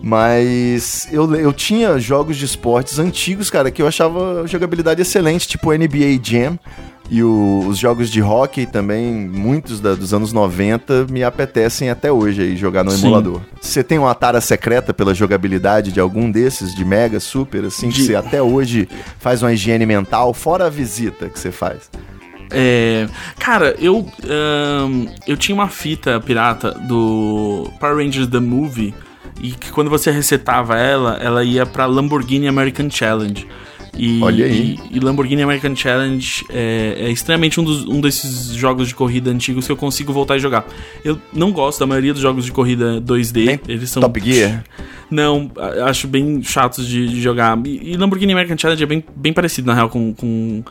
[0.00, 5.72] Mas eu, eu tinha jogos de esportes antigos, cara, que eu achava jogabilidade excelente, tipo
[5.72, 6.56] NBA Jam.
[7.10, 12.10] E o- os jogos de hockey também, muitos da- dos anos 90, me apetecem até
[12.10, 13.06] hoje aí jogar no Sim.
[13.06, 13.40] emulador.
[13.60, 17.96] Você tem uma tara secreta pela jogabilidade de algum desses, de Mega, Super, assim, que
[17.96, 18.88] De- você até hoje
[19.18, 21.90] faz uma higiene mental, fora a visita que você faz?
[22.50, 23.06] É,
[23.38, 24.06] cara, eu
[25.26, 28.94] eu tinha uma fita pirata do Power Rangers The Movie
[29.42, 33.46] e que quando você resetava ela, ela ia pra Lamborghini American Challenge.
[33.96, 34.78] E, Olha aí.
[34.90, 39.30] E, e Lamborghini American Challenge é, é extremamente um, dos, um desses jogos de corrida
[39.30, 40.64] antigos que eu consigo voltar e jogar.
[41.04, 43.44] Eu não gosto da maioria dos jogos de corrida 2D.
[43.44, 44.64] Nem eles são Top Gear?
[45.10, 45.50] não,
[45.86, 47.58] acho bem chatos de, de jogar.
[47.66, 50.64] E, e Lamborghini American Challenge é bem, bem parecido, na real, com, com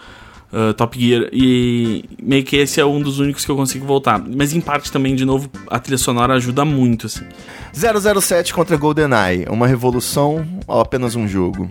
[0.51, 1.30] uh, Top Gear.
[1.32, 4.19] E meio que esse é um dos únicos que eu consigo voltar.
[4.19, 7.26] Mas em parte também, de novo, a trilha sonora ajuda muito, assim.
[7.74, 11.69] 007 contra GoldenEye, uma revolução ou apenas um jogo?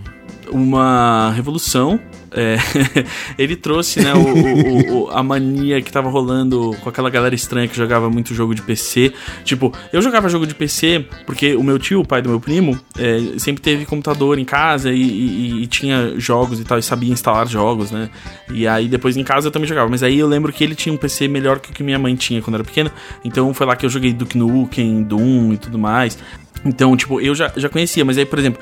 [0.53, 1.98] Uma revolução.
[2.32, 2.59] É,
[3.36, 7.76] ele trouxe, né, o, o- a mania que tava rolando com aquela galera estranha que
[7.76, 9.12] jogava muito jogo de PC.
[9.44, 12.78] Tipo, eu jogava jogo de PC porque o meu tio, o pai do meu primo,
[12.96, 17.12] é, sempre teve computador em casa e, e- e tinha jogos e tal, e sabia
[17.12, 18.09] instalar jogos, né?
[18.53, 19.88] E aí depois em casa eu também jogava.
[19.90, 22.14] Mas aí eu lembro que ele tinha um PC melhor que o que minha mãe
[22.14, 22.92] tinha quando era pequena.
[23.24, 26.16] Então foi lá que eu joguei Duke Nukem, Doom e tudo mais.
[26.64, 28.61] Então, tipo, eu já, já conhecia, mas aí, por exemplo,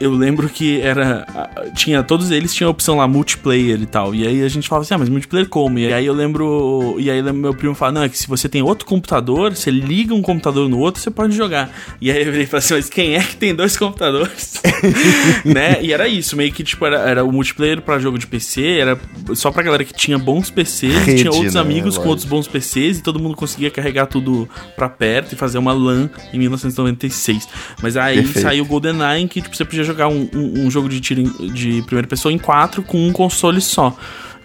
[0.00, 1.26] eu lembro que era.
[1.74, 2.02] Tinha.
[2.02, 4.14] Todos eles tinham a opção lá, multiplayer e tal.
[4.14, 5.78] E aí a gente falava assim, ah, mas multiplayer como?
[5.78, 6.96] E aí eu lembro.
[6.98, 10.14] E aí meu primo fala, não, é que se você tem outro computador, você liga
[10.14, 11.70] um computador no outro, você pode jogar.
[12.00, 14.62] E aí eu virei e falei assim, mas quem é que tem dois computadores?
[15.44, 15.82] né?
[15.82, 18.98] E era isso, meio que tipo, era, era o multiplayer pra jogo de PC, era
[19.34, 21.60] só pra galera que tinha bons PCs, Rede, tinha outros né?
[21.60, 22.08] amigos com Lógico.
[22.08, 26.08] outros bons PCs e todo mundo conseguia carregar tudo pra perto e fazer uma LAN
[26.32, 27.48] em 1996.
[27.82, 28.40] Mas aí Perfeito.
[28.40, 31.52] saiu o GoldenEye, que tipo, você podia jogar um, um- um jogo de tiro em-
[31.52, 33.96] de primeira pessoa em quatro com um console só.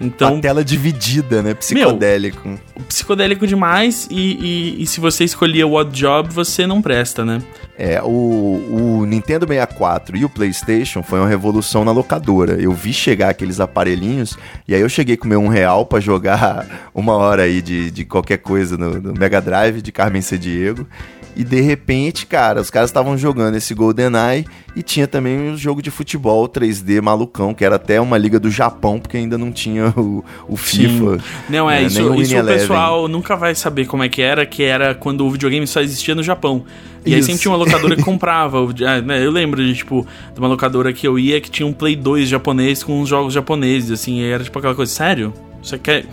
[0.01, 1.53] Então, a tela dividida, né?
[1.53, 2.59] Psicodélico.
[2.89, 7.41] psicodélico demais e, e- e se você escolhia o Odd Job, você não presta, né?
[7.77, 8.07] É, o,
[9.01, 12.53] o Nintendo 64 e o PlayStation foi uma revolução na locadora.
[12.59, 14.37] Eu vi chegar aqueles aparelhinhos
[14.67, 18.03] e aí eu cheguei com meu um real pra jogar uma hora aí de, de
[18.03, 20.87] qualquer coisa no, no Mega Drive de Carmen Diego.
[21.35, 25.81] E de repente, cara, os caras estavam jogando esse GoldenEye e tinha também o jogo
[25.81, 29.93] de futebol 3D malucão, que era até uma liga do Japão, porque ainda não tinha
[29.97, 31.17] o, o FIFA.
[31.49, 34.45] Não, é, né, isso, o isso o pessoal nunca vai saber como é que era,
[34.45, 36.63] que era quando o videogame só existia no Japão.
[37.05, 37.27] E aí Isso.
[37.27, 38.59] sempre tinha uma locadora que comprava.
[38.59, 41.73] ah, né, Eu lembro de, tipo, de uma locadora que eu ia que tinha um
[41.73, 45.33] Play 2 japonês com uns jogos japoneses, assim, e era tipo aquela coisa, sério?
[45.61, 46.05] Você quer.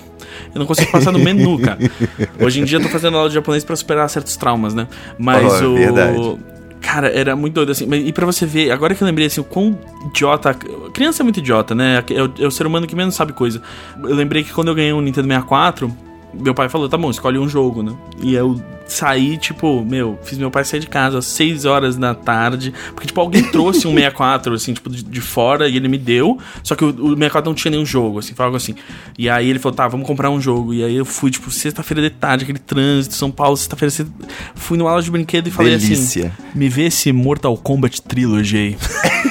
[0.54, 1.78] Eu não consigo passar no menu, cara.
[2.40, 4.86] Hoje em dia eu tô fazendo aula de japonês pra superar certos traumas, né?
[5.18, 5.74] Mas Oh, o.
[5.74, 6.38] verdade.
[6.80, 7.88] Cara, era muito doido assim.
[7.92, 10.54] E pra você ver, agora que eu lembrei assim, o quão idiota.
[10.94, 12.02] Criança é muito idiota, né?
[12.10, 13.60] É o, é o ser humano que menos sabe coisa.
[14.02, 15.94] Eu lembrei que quando eu ganhei um Nintendo 64,
[16.32, 17.94] meu pai falou: tá bom, escolhe um jogo, né?
[18.22, 22.14] E eu saí, tipo, meu, fiz meu pai sair de casa às 6 horas da
[22.14, 22.74] tarde.
[22.90, 26.38] Porque, tipo, alguém trouxe um 64, assim, tipo, de, de fora e ele me deu.
[26.62, 28.74] Só que o, o 64 não tinha nenhum jogo, assim, foi algo assim.
[29.18, 30.74] E aí ele falou: tá, vamos comprar um jogo.
[30.74, 34.12] E aí eu fui, tipo, sexta-feira de tarde, aquele trânsito, São Paulo, sexta-feira cedo.
[34.54, 35.88] Fui numa aula de brinquedo e falei assim.
[35.88, 36.32] Delícia.
[36.54, 38.76] Me vê esse Mortal Kombat Trilogy aí.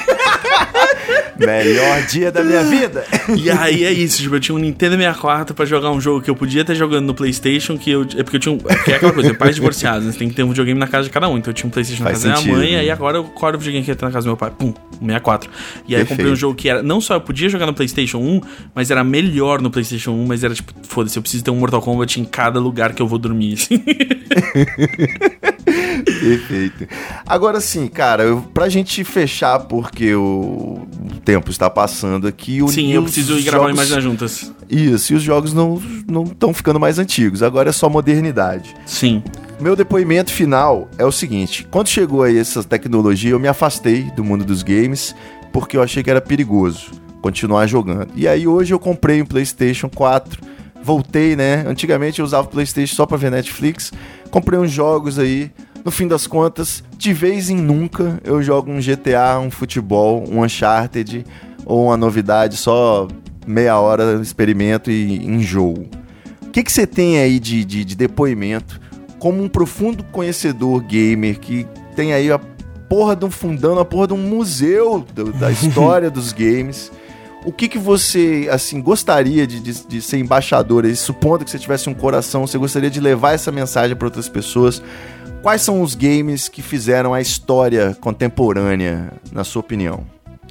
[1.46, 3.04] Melhor dia da minha vida.
[3.36, 6.30] e aí é isso, tipo, eu tinha um Nintendo 64 pra jogar um jogo que
[6.30, 8.02] eu podia ter jogando no Playstation, que eu.
[8.16, 8.58] É porque eu tinha um.
[8.68, 10.12] é Porque é aquela coisa, pais divorciados, né?
[10.12, 11.38] Você tem que ter um videogame na casa de cada um.
[11.38, 12.84] Então eu tinha um Playstation Faz na casa sentido, da minha mãe, né?
[12.84, 14.50] e aí agora eu qual o videogame que ia ter na casa do meu pai?
[14.50, 15.50] Pum, um 64.
[15.88, 16.36] E aí eu comprei um Perfeito.
[16.36, 16.82] jogo que era.
[16.82, 18.40] Não só eu podia jogar no Playstation 1,
[18.74, 21.80] mas era melhor no Playstation 1, mas era tipo, foda-se, eu preciso ter um Mortal
[21.80, 23.54] Kombat em cada lugar que eu vou dormir.
[23.54, 23.82] assim.
[26.20, 26.86] Perfeito.
[27.26, 30.86] Agora sim, cara, eu, pra gente fechar, porque o
[31.30, 32.60] tempo está passando aqui.
[32.62, 34.52] O, Sim, eu preciso ir gravar jogos- Imagina Juntas.
[34.68, 35.80] Isso, e os jogos não
[36.24, 38.74] estão ficando mais antigos, agora é só modernidade.
[38.84, 39.22] Sim.
[39.60, 44.24] Meu depoimento final é o seguinte: quando chegou aí essa tecnologia, eu me afastei do
[44.24, 45.14] mundo dos games
[45.52, 46.90] porque eu achei que era perigoso
[47.22, 48.08] continuar jogando.
[48.16, 50.40] E aí hoje eu comprei um PlayStation 4,
[50.82, 51.64] voltei, né?
[51.66, 53.92] Antigamente eu usava o PlayStation só pra ver Netflix,
[54.30, 55.50] comprei uns jogos aí.
[55.84, 60.42] No fim das contas, de vez em nunca eu jogo um GTA, um futebol, um
[60.44, 61.24] Uncharted
[61.64, 63.08] ou uma novidade, só
[63.46, 65.86] meia hora experimento e enjoo.
[66.42, 68.80] O que que você tem aí de, de, de depoimento
[69.18, 71.66] como um profundo conhecedor gamer que
[71.96, 72.38] tem aí a
[72.88, 76.90] porra de um fundando, a porra de um museu do- da história dos games?
[77.46, 81.58] O que que você, assim, gostaria de, de, de ser embaixador aí, supondo que você
[81.58, 84.82] tivesse um coração, você gostaria de levar essa mensagem para outras pessoas?
[85.42, 90.04] Quais são os games que fizeram a história contemporânea, na sua opinião?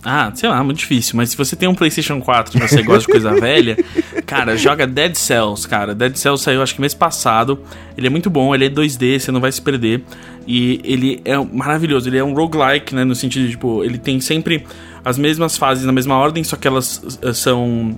[0.04, 1.16] Ah, sei lá, muito difícil.
[1.16, 3.78] Mas se você tem um PlayStation 4 e você gosta de coisa velha,
[4.26, 5.94] cara, joga Dead Cells, cara.
[5.94, 7.60] Dead Cells saiu acho que mês passado.
[7.98, 10.04] Ele é muito bom, ele é 2D, você não vai se perder.
[10.48, 12.10] E ele é maravilhoso.
[12.10, 13.04] Ele é um roguelike, né?
[13.04, 14.66] No sentido de, tipo, ele tem sempre
[15.04, 17.98] as mesmas fases na mesma ordem, só que elas eh, são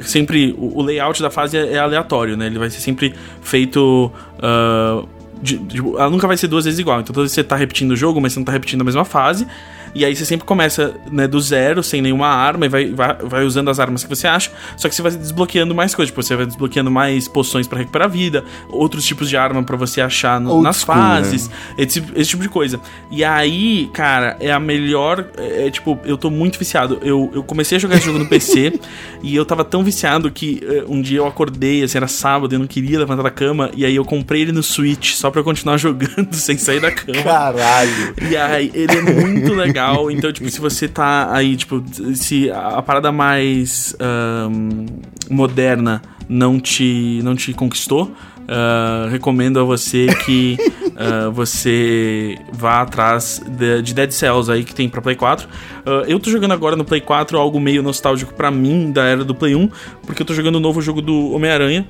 [0.00, 2.46] sempre o layout da fase é é aleatório, né?
[2.46, 4.10] Ele vai ser sempre feito.
[4.42, 5.04] ah,
[5.42, 7.00] de- de- ela nunca vai ser duas vezes igual.
[7.00, 9.46] Então você tá repetindo o jogo, mas você não tá repetindo a mesma fase.
[9.94, 13.44] E aí você sempre começa né, do zero, sem nenhuma arma, e vai, vai, vai
[13.44, 14.50] usando as armas que você acha.
[14.76, 16.10] Só que você vai desbloqueando mais coisas.
[16.10, 20.00] Tipo, você vai desbloqueando mais poções pra recuperar vida, outros tipos de arma pra você
[20.00, 22.80] achar no- nas school, fases, esse, esse tipo de coisa.
[23.10, 25.26] E aí, cara, é a melhor.
[25.36, 26.98] É, é, tipo, eu tô muito viciado.
[27.02, 28.78] Eu, eu comecei a jogar esse jogo no PC
[29.22, 32.58] e eu tava tão viciado que eh, um dia eu acordei, assim, era sábado, eu
[32.58, 33.70] não queria levantar da cama.
[33.76, 36.90] E aí eu comprei ele no Switch só pra eu continuar jogando sem sair da
[36.90, 37.22] cama.
[37.22, 38.14] Caralho!
[38.28, 39.83] E aí, ele é muito legal.
[39.92, 40.10] Legal.
[40.10, 41.82] Então, tipo, se você tá aí, tipo,
[42.14, 44.86] se a parada mais ahn,
[45.30, 48.12] moderna não te, não te conquistou,
[48.48, 50.56] ah, recomendo a você que
[50.96, 55.48] ah, você vá atrás de, de Dead Cells aí que tem pra Play 4.
[55.84, 59.24] Ah, eu tô jogando agora no Play 4 algo meio nostálgico pra mim da era
[59.24, 59.68] do Play 1,
[60.06, 61.86] porque eu tô jogando o novo jogo do Homem-Aranha.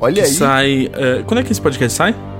[0.00, 0.90] Olha aí, sai.
[0.92, 2.31] eh, quando é que esse podcast sai?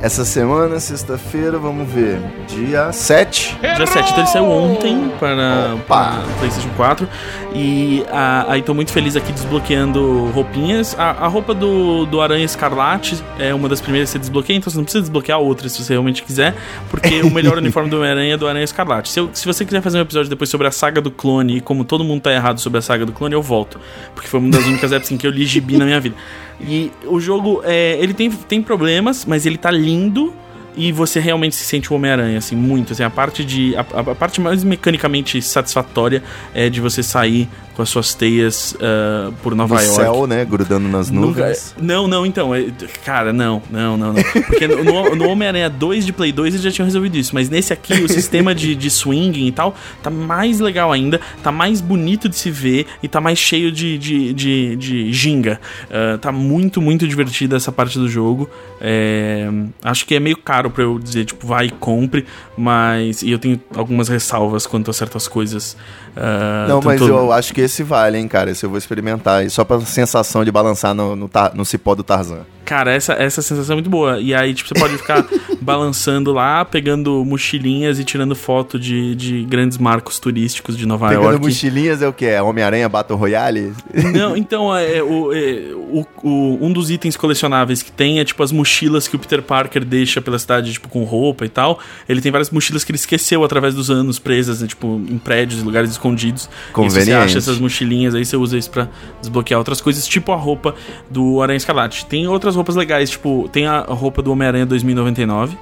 [0.00, 3.56] Essa semana, sexta-feira, vamos ver, dia 7.
[3.76, 7.08] Dia 7, então ele saiu ontem para, para PlayStation 4.
[7.54, 8.04] E
[8.46, 10.94] aí tô muito feliz aqui desbloqueando roupinhas.
[10.98, 14.70] A, a roupa do, do Aranha Escarlate é uma das primeiras que você desbloqueia, então
[14.70, 16.54] você não precisa desbloquear outra se você realmente quiser,
[16.90, 19.08] porque o melhor uniforme do Homem-Aranha é do Aranha Escarlate.
[19.10, 21.60] Se, eu- se você quiser fazer um episódio depois sobre a saga do clone e
[21.62, 23.80] como todo mundo tá errado sobre a saga do clone, eu volto.
[24.14, 26.14] Porque foi uma das únicas épocas em que eu li gibi na minha vida.
[26.60, 30.32] E o jogo, é, ele tem, tem problemas, mas ele tá lindo
[30.76, 32.92] e você realmente se sente o Homem-Aranha, assim, muito.
[32.92, 33.76] Assim, a parte de.
[33.76, 36.22] A, a- a parte mais mecanicamente satisfatória
[36.54, 39.94] é de você sair com as suas teias ah, por Nova No York.
[39.96, 40.44] céu, né?
[40.44, 41.74] Grudando nas Nunca, nuvens.
[41.80, 42.54] não, não, então.
[42.54, 42.66] é-
[43.04, 44.22] cara, não, não, não, não.
[44.22, 47.34] Porque no, no- Homem-Aranha 2 de Play 2 eles já tinham resolvido isso.
[47.34, 51.50] Mas nesse aqui, o sistema de, de swinging e tal tá mais legal ainda, tá
[51.50, 55.60] mais bonito de se ver e tá mais cheio de, de, de, de ginga.
[55.90, 58.48] Ah, tá muito, muito divertida essa parte do jogo.
[58.80, 59.48] É,
[59.82, 62.24] acho que é meio caro pra eu dizer, tipo, vai e compre.
[62.56, 63.22] Mas.
[63.22, 65.76] E eu tenho algumas ressalvas quanto a certas coisas.
[66.16, 68.50] Ah, Não, mas tanto- eu acho que esse vale, hein, cara.
[68.50, 69.44] Esse eu vou experimentar.
[69.44, 72.40] E só pra sensação de balançar no, no, no cipó do Tarzan.
[72.64, 74.20] Cara, essa, essa sensação é muito boa.
[74.20, 75.24] E aí, tipo, você pode ficar
[75.60, 81.24] balançando lá, pegando mochilinhas e tirando foto de, de grandes marcos turísticos de Nova Pegando
[81.24, 81.40] York.
[81.44, 82.26] mochilinhas é o quê?
[82.26, 83.72] É Homem-Aranha Battle Royale?
[84.14, 88.42] Não, então, é, o, é, o- o- um dos itens colecionáveis que tem é, tipo,
[88.42, 91.78] as mochilas que o Peter Parker deixa pela cidade, tipo, com roupa e tal.
[92.08, 95.60] Ele tem várias mochilas que ele esqueceu através dos anos, presas, né, tipo, em prédios,
[95.60, 96.44] em lugares escondidos.
[96.44, 97.12] E se você Conveniente.
[97.12, 98.88] acha essas mochilinhas, aí você usa isso pra
[99.20, 100.74] desbloquear outras coisas, tipo a roupa
[101.10, 102.06] do Aranha Escarlate.
[102.06, 105.56] Tem outras roupas legais, tipo, tem a roupa do Homem-Aranha 2099.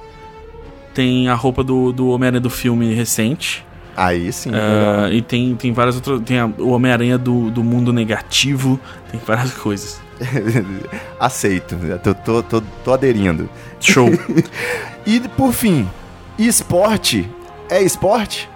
[0.93, 3.65] Tem a roupa do, do Homem-Aranha do filme recente.
[3.95, 4.51] Aí sim.
[4.53, 6.19] Ah, e tem, tem várias outras.
[6.21, 8.79] Tem a- o Homem-Aranha do, do mundo negativo.
[9.11, 10.01] Tem várias coisas.
[11.19, 11.75] Aceito.
[12.03, 13.49] Tô, tô, tô, tô aderindo.
[13.79, 14.09] Show.
[15.05, 15.85] E por fim,
[16.39, 17.29] esporte
[17.69, 18.49] é esporte?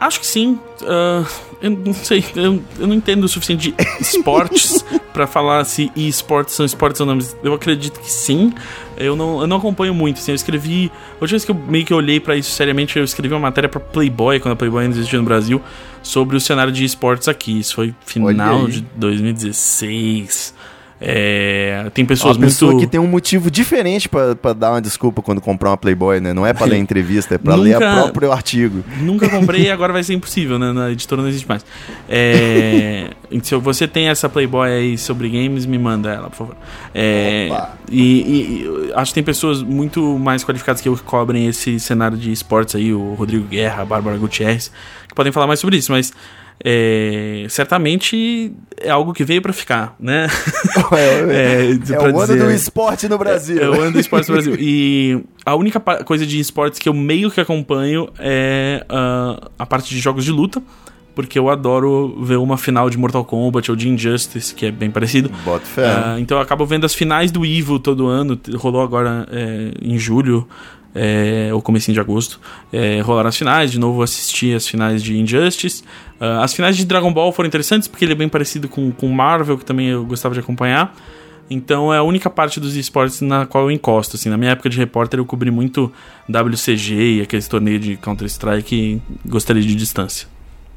[0.00, 0.60] Acho que sim.
[0.86, 1.24] Ah,
[1.62, 2.24] eu não sei.
[2.34, 7.06] Eu, eu não entendo o suficiente de esportes pra falar se esportes são esportes ou
[7.06, 7.16] não.
[7.16, 8.52] Mas eu acredito que sim.
[8.96, 10.18] Eu não, eu não acompanho muito.
[10.18, 10.90] Assim, eu escrevi.
[11.12, 13.68] A última vez que eu meio que olhei pra isso seriamente, eu escrevi uma matéria
[13.68, 15.60] pra Playboy, quando a Playboy ainda existia no Brasil,
[16.02, 17.58] sobre o cenário de esportes aqui.
[17.58, 20.54] Isso foi final de 2016.
[21.02, 22.84] É, tem pessoas Uma pessoa muito.
[22.84, 26.34] que tem um motivo diferente pra dar uma desculpa quando comprar uma Playboy, né?
[26.34, 28.84] Não é pra ler entrevista, é pra ler o próprio artigo.
[29.00, 30.72] Nunca comprei e agora vai ser impossível, né?
[30.72, 31.64] Na editora não existe mais.
[32.08, 33.10] É,
[33.42, 36.56] se você tem essa Playboy aí sobre games, me manda ela, por favor.
[36.94, 37.48] É,
[37.90, 41.80] e, e- e acho que tem pessoas muito mais qualificadas que eu que cobrem esse
[41.80, 44.70] cenário de esportes aí, o Rodrigo Guerra, a Bárbara Gutierrez,
[45.08, 46.12] que podem falar mais sobre isso, mas.
[46.64, 50.26] É, certamente é algo que veio pra ficar, né?
[50.92, 53.62] É, É, é pra o ano do esporte no Brasil.
[53.62, 54.56] é o ano do esporte no Brasil.
[54.58, 59.90] E a única coisa de esportes que eu meio que acompanho é ah, a parte
[59.90, 60.62] de jogos de luta.
[61.12, 64.90] Porque eu adoro ver uma final de Mortal Kombat ou de Injustice, que é bem
[64.90, 65.28] parecido.
[65.44, 65.86] Bota fé.
[65.86, 68.40] Ah, então eu acabo vendo as finais do Evil todo ano.
[68.54, 70.46] Rolou agora é, em julho,
[70.94, 72.40] é, ou comecinho de agosto.
[72.72, 75.82] É, rolaram as finais, de novo assisti as finais de Injustice.
[76.20, 79.08] Ah, as finais de Dragon Ball foram interessantes porque ele é bem parecido com, com
[79.08, 80.94] Marvel, que também eu gostava de acompanhar.
[81.48, 84.16] Então é a única parte dos esportes na qual eu encosto.
[84.16, 85.92] Assim, na minha época de repórter eu cobri muito
[86.28, 90.28] WCG e aqueles torneios de Counter-Strike gostaria de distância.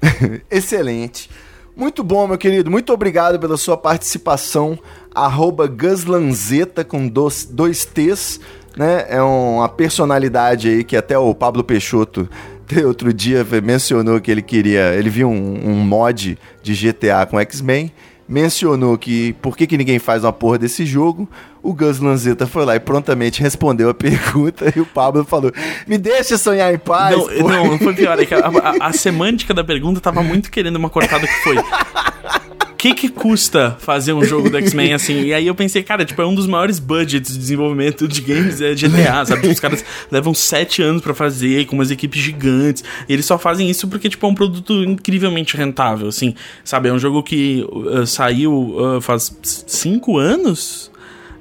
[0.49, 1.29] Excelente.
[1.75, 2.69] Muito bom, meu querido.
[2.71, 4.77] Muito obrigado pela sua participação.
[5.13, 8.39] Arroba Guslanzeta com dois, dois T's.
[8.75, 9.05] Né?
[9.09, 12.27] É uma personalidade aí que até o Pablo Peixoto
[12.85, 14.93] outro dia mencionou que ele queria.
[14.95, 17.91] Ele viu um, um mod de GTA com X-Men.
[18.27, 21.29] Mencionou que por que, que ninguém faz uma porra desse jogo.
[21.61, 24.73] O Gus Lanzetta foi lá e prontamente respondeu a pergunta.
[24.75, 25.51] E o Pablo falou:
[25.85, 27.15] Me deixa sonhar em paz.
[27.17, 28.17] Não, pô." não, foi pior.
[28.17, 31.57] É que a, a- a semântica da pergunta tava muito querendo uma cortada que foi.
[32.83, 35.21] O que, que custa fazer um jogo do X-Men assim?
[35.21, 38.59] E aí eu pensei, cara, tipo, é um dos maiores budgets de desenvolvimento de games
[38.59, 39.47] é GTA, sabe?
[39.47, 42.83] Os caras levam sete anos pra fazer, com umas equipes gigantes.
[43.07, 46.35] E eles só fazem isso porque, tipo, é um produto incrivelmente rentável, assim.
[46.61, 46.89] Sabe?
[46.89, 50.91] É um jogo que uh, saiu uh, faz cinco anos.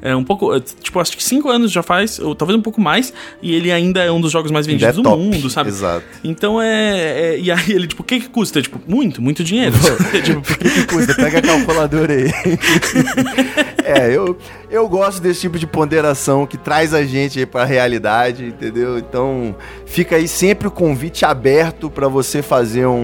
[0.03, 0.59] É um pouco.
[0.61, 4.03] Tipo, acho que 5 anos já faz, ou talvez um pouco mais, e ele ainda
[4.03, 5.23] é um dos jogos mais Ainda é vendidos do top.
[5.23, 5.69] mundo, sabe?
[5.69, 6.05] Exato.
[6.25, 8.61] Então é, é- E aí ele, tipo, o que que custa?
[8.61, 9.75] Tipo, muito, muito dinheiro.
[10.25, 11.15] tipo, que custa?
[11.15, 12.33] Pega a calculadora aí.
[13.85, 14.37] é, eu,
[14.71, 18.99] eu gosto desse tipo de ponderação que traz a gente aí pra realidade, entendeu?
[18.99, 19.55] Então,
[19.87, 22.97] fica aí sempre o convite aberto pra você fazer um,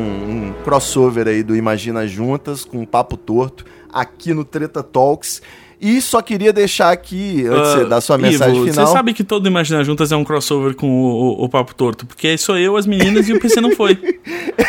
[0.49, 5.41] um crossover aí do Imagina Juntas com um papo torto aqui no Treta Talks.
[5.81, 8.87] E só queria deixar aqui, antes você dar sua mensagem Ivo, final.
[8.87, 11.05] Você sabe que todo Imagina Juntas é um crossover com o,
[11.41, 13.97] o- o Papo Torto, porque sou eu, as meninas e o PC não foi.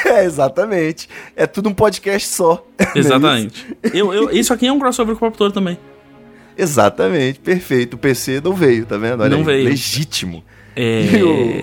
[0.05, 1.07] É, exatamente.
[1.35, 2.63] É tudo um podcast só.
[2.79, 2.97] É isso?
[2.99, 3.65] Exatamente.
[3.93, 5.77] Eu, eu, isso aqui é um crossover com o Papo Torto também.
[6.57, 7.93] Exatamente, perfeito.
[7.93, 9.21] O PC não veio, tá vendo?
[9.21, 9.65] Olha Não aí, veio.
[9.69, 10.43] Legítimo.
[10.81, 11.01] É...
[11.17, 11.61] E, o-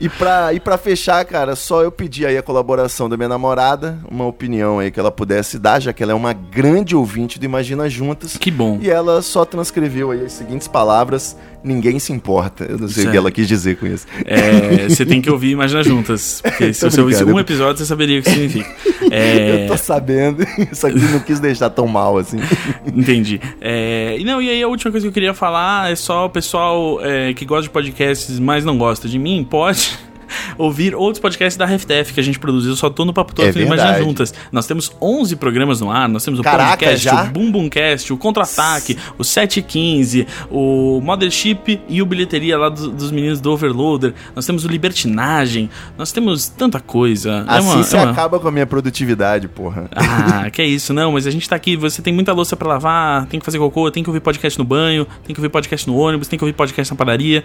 [0.00, 3.98] e, pra, e pra fechar, cara, só eu pedi aí a colaboração da minha namorada,
[4.10, 7.44] uma opinião aí que ela pudesse dar, já que ela é uma grande ouvinte do
[7.44, 8.36] Imagina Juntas.
[8.38, 8.78] Que bom.
[8.80, 12.64] E ela só transcreveu aí as seguintes palavras: ninguém se importa.
[12.64, 13.16] Eu não sei o que Certo.
[13.16, 14.06] ela quis dizer com isso.
[14.24, 16.40] É, você tem que ouvir Imagina Juntas.
[16.42, 18.70] Porque se você ouvisse um episódio, você saberia o que significa.
[19.12, 22.36] É, Eu tô sabendo, isso aqui não quis deixar tão mal assim.
[22.94, 23.40] Entendi.
[23.60, 26.30] É, e não, e aí a última coisa que eu queria falar é só o
[26.30, 29.98] pessoal é, que gosta de podcasts, mas não gosta de mim, pode
[30.58, 32.70] ouvir outros podcasts da RefTF que a gente produziu.
[32.72, 33.98] Eu só tô no Papo Torto É e Imagina.
[34.02, 34.32] Juntas.
[34.52, 36.08] Nós temos 11 programas no ar.
[36.08, 37.24] Nós temos o Caraca, podcast, já?
[37.24, 43.10] o Boom Boomcast, o Contra-Ataque, o 715, o Mothership e o Bilheteria lá do- dos
[43.10, 44.14] meninos do Overloader.
[44.34, 45.70] Nós temos o Libertinagem.
[45.98, 47.44] Nós temos tanta coisa.
[47.48, 49.88] É Assim uma- você é uma- acaba com a minha produtividade, porra.
[49.94, 52.68] ah, que é isso, não, mas a gente tá aqui, você tem muita louça pra
[52.68, 55.86] lavar, tem que fazer cocô, tem que ouvir podcast no banho, tem que ouvir podcast
[55.88, 57.44] no ônibus, tem que ouvir podcast na padaria.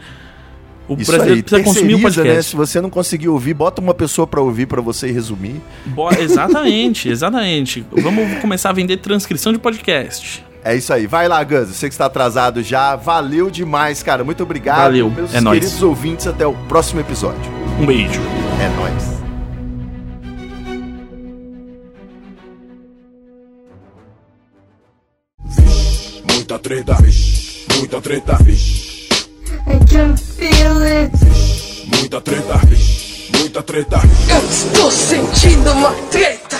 [0.88, 2.03] O Isso brasileiro aí, precisa consumir o né?
[2.03, 2.49] podcast.
[2.51, 5.59] Se você não conseguir ouvir, bota uma pessoa pra ouvir pra você resumir.
[5.88, 7.83] Bo- exatamente, exatamente.
[7.91, 10.43] Vamos começar a vender transcrição de podcast.
[10.63, 11.05] É isso aí.
[11.07, 11.69] Vai lá, Gus.
[11.69, 12.95] Você que está atrasado já.
[12.95, 14.23] Valeu demais, cara.
[14.23, 14.77] Muito obrigado.
[14.83, 15.09] Valeu.
[15.09, 15.59] Meus É nóis.
[15.59, 17.51] queridos ouvintes, até o próximo episódio.
[17.79, 18.21] Um beijo.
[18.61, 19.15] É nóis.
[26.31, 28.94] Muita treta, vixe, muita treta, vixe,
[29.68, 31.11] I can feel it.
[31.88, 32.61] muita treta,
[33.38, 33.97] muita treta.
[34.30, 36.57] Eu estou sentindo uma treta.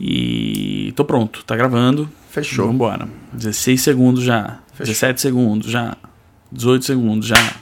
[0.00, 2.10] E tô pronto, tá gravando.
[2.30, 2.66] Fechou.
[2.66, 3.08] Vambora.
[3.32, 4.60] 16 segundos já.
[4.78, 5.96] 17 segundos já.
[6.52, 7.56] 18 segundos já.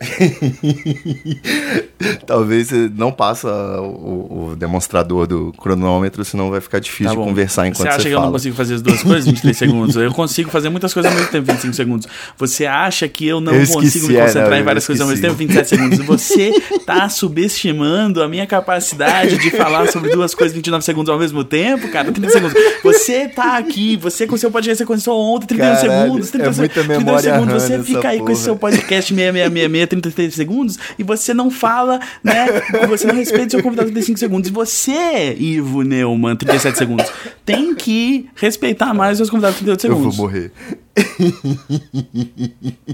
[2.26, 3.48] Talvez você não passa
[3.80, 8.02] o, o demonstrador do cronômetro, senão vai ficar difícil Tá conversar enquanto Você você, acha
[8.02, 8.26] que eu fala.
[8.26, 9.96] não consigo fazer as duas coisas em 23 segundos?
[9.96, 12.08] Eu consigo fazer muitas coisas ao mesmo tempo em 25 segundos.
[12.38, 15.00] Você acha que eu não Eu esqueci, consigo me é, concentrar não, em várias coisas
[15.00, 15.98] ao mesmo tempo em 27 segundos?
[16.06, 16.52] Você
[16.86, 21.44] tá subestimando a minha capacidade de falar sobre duas coisas em 29 segundos ao mesmo
[21.44, 22.10] tempo, cara?
[22.10, 22.54] 30 segundos.
[22.82, 26.50] Você tá aqui, você com seu podcast, você começou ontem, 31 Caralho, segundos, 30 é
[26.52, 27.62] muita 32 memória segundos.
[27.62, 28.32] Você fica aí com porra.
[28.32, 31.83] esse seu podcast 6666, 33 segundos, e você não fala,
[32.22, 32.46] né?
[32.88, 34.50] Você não respeita o seu convidado 35 segundos.
[34.50, 37.06] E você, Ivo Neumann, 37 segundos,
[37.44, 40.18] tem que respeitar mais os seus convidados 38 Eu vou segundos.
[40.18, 40.52] morrer.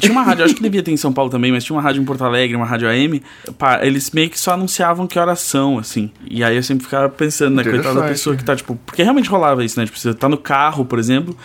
[0.00, 2.00] Tinha uma rádio, acho que devia ter em São Paulo também, mas tinha uma rádio
[2.00, 3.22] em Porto Alegre, uma rádio AM.
[3.58, 6.10] pá, eles meio que só anunciavam que horas são, assim.
[6.28, 8.76] E aí eu sempre ficava pensando, né, coitada da pessoa que tá, tipo.
[8.86, 9.84] Porque realmente rolava isso, né?
[9.84, 11.36] Tipo, você tá no carro, por exemplo,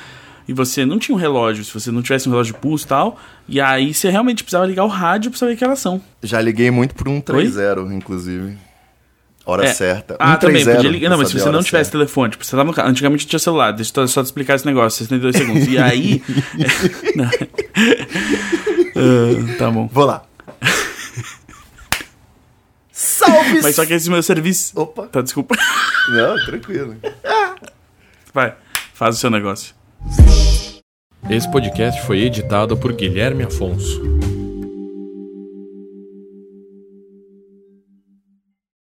[0.48, 2.88] e você não tinha um relógio, se você não tivesse um relógio de pulso e
[2.88, 3.20] tal.
[3.48, 6.02] E aí você realmente precisava ligar o rádio pra saber que horas são.
[6.24, 8.58] Já liguei muito por um 130, inclusive.
[9.48, 9.74] Hora É.
[9.74, 10.16] certa.
[10.20, 11.10] Ah, também, 130, podia ligar.
[11.10, 11.92] Não, mas se você não tivesse certa.
[11.92, 12.90] telefone, tipo, você tava no carro.
[12.90, 15.68] Antigamente tinha celular, deixa eu só te explicar esse negócio, 62 segundos.
[15.68, 16.22] E aí.
[18.98, 19.88] Ah, tá bom.
[19.92, 20.24] Vou lá.
[22.92, 23.62] Salve!
[23.62, 24.72] Mas só que esse meu serviço.
[24.80, 25.08] Opa.
[25.08, 25.56] Tá, desculpa.
[26.10, 26.96] Não, tranquilo.
[28.34, 28.56] Vai,
[28.94, 29.76] faz o seu negócio.
[31.30, 34.02] Esse podcast foi editado por Guilherme Afonso.